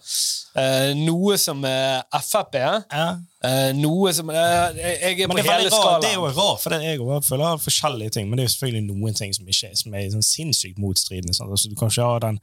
[0.58, 2.58] Uh, noe som er Frp.
[2.60, 3.10] ja.
[3.45, 6.02] Uh, noe som eh, Jeg er på det er, hele skalaen.
[6.04, 8.88] det er jo rart, for er jeg føler forskjellige ting, men det er jo selvfølgelig
[8.88, 11.38] noen ting som, ikke, som er sånn sinnssykt motstridende.
[11.38, 11.54] Sånn.
[11.54, 12.41] Altså, du kan ikke ha den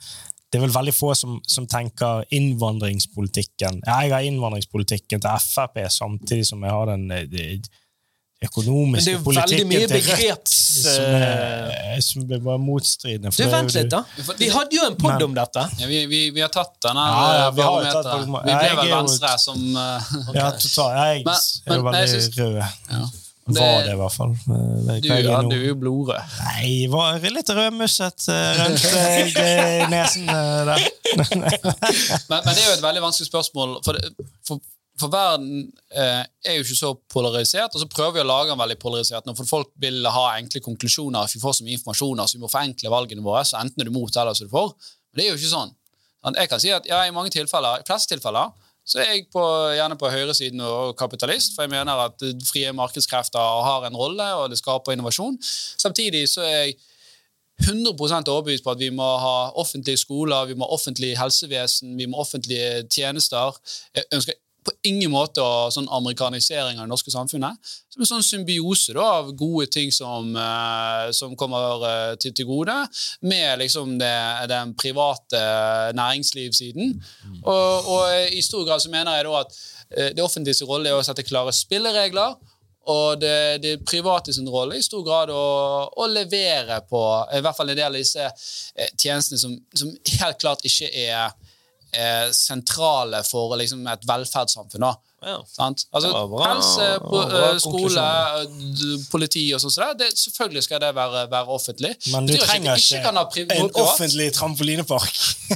[0.55, 6.47] det er vel veldig få som, som tenker innvandringspolitikken Jeg har innvandringspolitikken til Frp samtidig
[6.47, 7.09] som jeg har den
[8.49, 10.55] økonomiske det er politikken til Rødt.
[10.55, 13.31] Som eh, er, som er bare motstridende.
[13.31, 14.03] Du, for det er Vent litt, da.
[14.41, 15.67] Vi hadde jo en pod om dette.
[15.81, 18.45] Ja, vi, vi, vi har tatt denne Ja, ja, vi tatt barometer.
[18.45, 20.41] Vi Ja, ble jeg vel Venstre jo- som okay.
[20.41, 20.97] Ja, totalt.
[21.05, 21.37] Jeg Men-
[21.67, 22.59] er jo veldig synes- rød.
[22.97, 23.05] ja.
[23.45, 24.31] Var Det- det, i hvert fall.
[24.33, 26.37] Eh, du, hadde er jo blodrød.
[26.41, 28.87] Nei, var litt rødmusset eh, rundt
[29.37, 30.87] eh, nesen eh, der.
[32.29, 33.77] Men, men det er jo et veldig vanskelig spørsmål.
[33.85, 33.99] For,
[34.49, 34.63] for,
[35.01, 38.61] for verden eh, er jo ikke så polarisert, og så prøver vi å lage den
[38.61, 41.31] veldig polarisert for folk vil ha enkle konklusjoner.
[41.33, 43.95] Vi får så mye informasjon, så vi må forenkle valgene våre, så enten er du
[43.95, 44.77] mot eller så er du for.
[45.11, 45.75] Men det er jo ikke sånn.
[46.39, 49.43] Jeg kan si at ja, i mange tilfeller, i fleste tilfeller så er jeg på,
[49.73, 54.51] gjerne på høyresiden og kapitalist, for jeg mener at frie markedskrefter har en rolle, og
[54.53, 55.39] det skaper innovasjon.
[55.81, 56.77] Samtidig så er jeg
[57.63, 62.09] 100% overbevist på at vi må ha offentlige skoler, vi må ha offentlig helsevesen, vi
[62.11, 63.57] må ha offentlige tjenester.
[63.95, 65.45] Jeg ønsker på ingen måte
[65.75, 67.73] sånn amerikanisering av det norske samfunnet.
[67.93, 72.49] Som en sånn symbiose da, av gode ting som, eh, som kommer eh, til, til
[72.49, 72.77] gode,
[73.29, 74.17] med liksom det,
[74.51, 75.45] den private
[75.99, 76.97] næringslivssiden.
[77.45, 79.61] Og, og i stor grad så mener jeg da at
[79.91, 82.37] eh, det offentliges rolle er å sette klare spilleregler.
[82.93, 85.45] Og det, det private sin rolle i stor grad å,
[85.89, 87.01] å levere på
[87.33, 91.33] i hvert fall en del av disse eh, tjenestene som, som helt klart ikke er
[91.97, 94.81] eh, sentrale for liksom, et velferdssamfunn.
[94.87, 94.93] da.
[95.25, 95.39] Ja.
[95.49, 95.87] Sant?
[95.97, 98.03] Altså, bra- helse, po bra eh, skole,
[98.43, 99.73] eh, politi og sånn.
[99.73, 101.95] så det, selvfølgelig skal det være, være offentlig.
[102.13, 103.81] Men du trenger ikke, ikke en privat.
[103.87, 105.17] offentlig trampolinepark.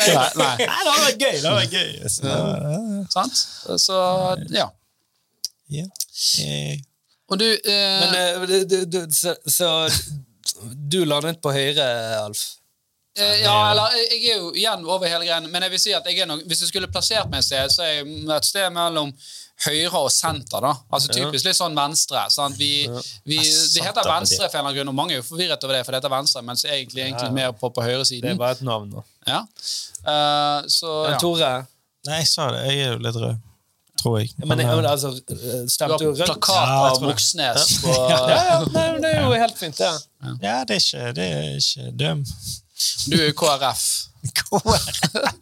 [0.00, 0.56] Nei, nei.
[0.58, 1.34] Nei, det hadde vært gøy!
[1.38, 1.90] Det hadde vært gøy.
[2.10, 2.36] Så.
[3.14, 3.42] Sant?
[3.86, 3.98] Så
[4.56, 4.66] ja.
[5.70, 5.86] Ja.
[6.42, 6.78] Eh,
[7.30, 9.68] Og du eh, Men eh, du, du, du, så, så
[10.90, 11.84] du landet på høyre,
[12.24, 12.40] Alf?
[13.18, 15.92] Eh, ja, eller jeg jeg er jo igjen over hele greien, men jeg vil si
[15.96, 18.46] at jeg er nok, hvis jeg skulle plassert meg et sted, så er jeg et
[18.46, 19.10] sted mellom
[19.66, 20.62] høyre og senter.
[20.62, 20.70] da.
[20.92, 22.22] Altså Typisk litt sånn venstre.
[22.32, 22.56] sant?
[22.56, 22.86] Vi,
[23.28, 25.76] vi, det heter venstre for en eller annen grunn, og mange er jo forvirret over
[25.76, 28.62] det, for det heter venstre, mens egentlig, egentlig mer på, på Det er bare et
[28.62, 29.04] navn, da.
[29.26, 29.42] Ja.
[30.06, 31.18] Eh, så ja.
[31.20, 31.52] Tore,
[32.08, 32.60] Nei, jeg sa det.
[32.70, 33.46] Jeg er jo litt rød.
[34.00, 34.30] Tror jeg.
[34.38, 35.34] men, Men, men eh, altså, Du
[35.68, 36.24] stemte du rødt?
[36.24, 37.02] plakat av.
[37.04, 39.90] Moxnes på Ja, ja, nei, men det er jo helt fint, det.
[40.40, 42.24] ja, det er ikke, det er ikke døm.
[43.10, 43.84] Du er KrF.
[44.36, 44.86] KrF.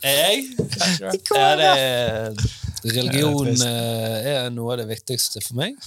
[0.04, 0.44] Jeg?
[1.34, 2.34] Ja, det er
[2.84, 5.74] Religion eh, er noe av det viktigste for meg.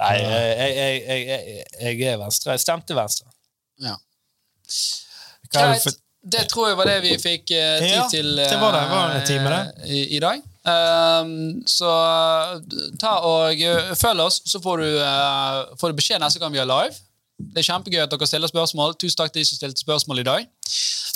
[0.00, 2.54] Nei, jeg, jeg, jeg, jeg, jeg er venstre.
[2.56, 3.28] Jeg stemte venstre.
[3.82, 3.98] Ja.
[5.52, 6.00] Det Greit.
[6.22, 8.82] Det tror jeg var det vi fikk eh, tid Ja, til det var det.
[8.92, 9.88] Var eh, time, det.
[9.90, 10.42] i, i dag.
[10.62, 11.90] Um, så
[13.02, 13.58] ta og
[13.98, 16.94] følg oss, så får du, uh, får du beskjed neste gang vi er live.
[17.52, 18.96] Det er kjempegøy at dere stiller spørsmål.
[19.00, 20.48] Tusen takk til de som stilte spørsmål i dag.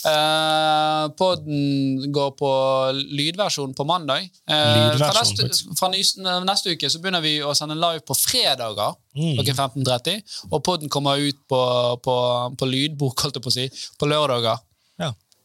[0.07, 2.51] Uh, podden går på
[2.95, 4.29] lydversjon på mandag.
[4.47, 5.49] Uh, fra, neste,
[5.79, 5.91] fra
[6.45, 9.33] neste, uke så begynner vi å sende live på fredager mm.
[9.41, 10.39] klokken 15.30.
[10.53, 11.61] Og podden kommer ut på,
[12.05, 12.16] på,
[12.55, 13.68] på lydbok, holdt jeg på å si,
[13.99, 14.62] på lørdager.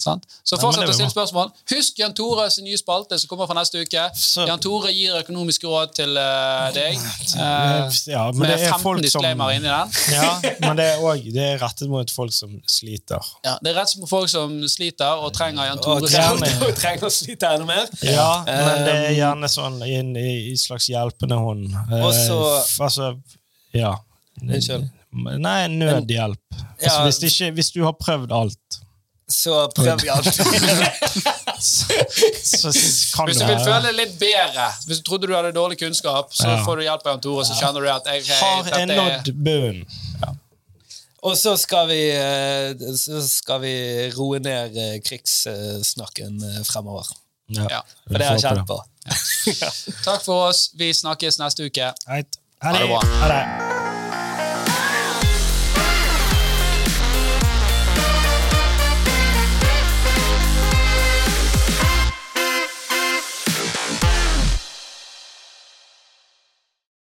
[0.02, 0.26] Sant?
[0.43, 1.52] Så fortsett å stille spørsmål.
[1.72, 4.08] Husk Jan Tore sin nye spalte som kommer fra neste uke.
[4.18, 4.45] Så.
[4.49, 6.97] Jan Tore gir økonomiske råd til uh, deg.
[7.36, 9.97] Uh, ja, med 15 disclaimer inni den.
[10.12, 13.32] Ja, men det er, også, det er rettet mot folk som sliter.
[13.45, 16.02] Ja, Det er rettet mot folk som sliter og trenger Jan Tore.
[16.02, 17.91] Og trenger, og trenger å slite enda mer.
[18.06, 20.16] Ja, men det er um, gjerne sånn i en
[20.60, 21.70] slags hjelpende hånd.
[21.91, 22.39] Uh, Også,
[22.82, 23.14] altså,
[23.78, 23.95] ja.
[24.41, 24.89] Unnskyld.
[25.12, 26.39] Nei, nødhjelp.
[26.82, 28.82] Altså, hvis, ikke, hvis du har prøvd alt
[29.34, 30.28] så prøv vi alt.
[31.62, 36.62] hvis du vil føle litt bedre, hvis du trodde du hadde dårlig kunnskap, så ja.
[36.66, 39.84] får du hjelp av Jan Tore, så kjenner du at jeg, Har en nådd bunnen?
[40.22, 40.36] Ja.
[41.22, 43.74] Og så skal, vi, eh, så skal vi
[44.16, 47.06] roe ned eh, krigssnakken eh, fremover.
[47.52, 47.84] Ja.
[48.08, 48.80] For det har jeg kjent på.
[50.08, 50.72] Takk for oss.
[50.78, 51.94] Vi snakkes neste uke.
[52.08, 52.24] Ha
[52.78, 53.71] det bra.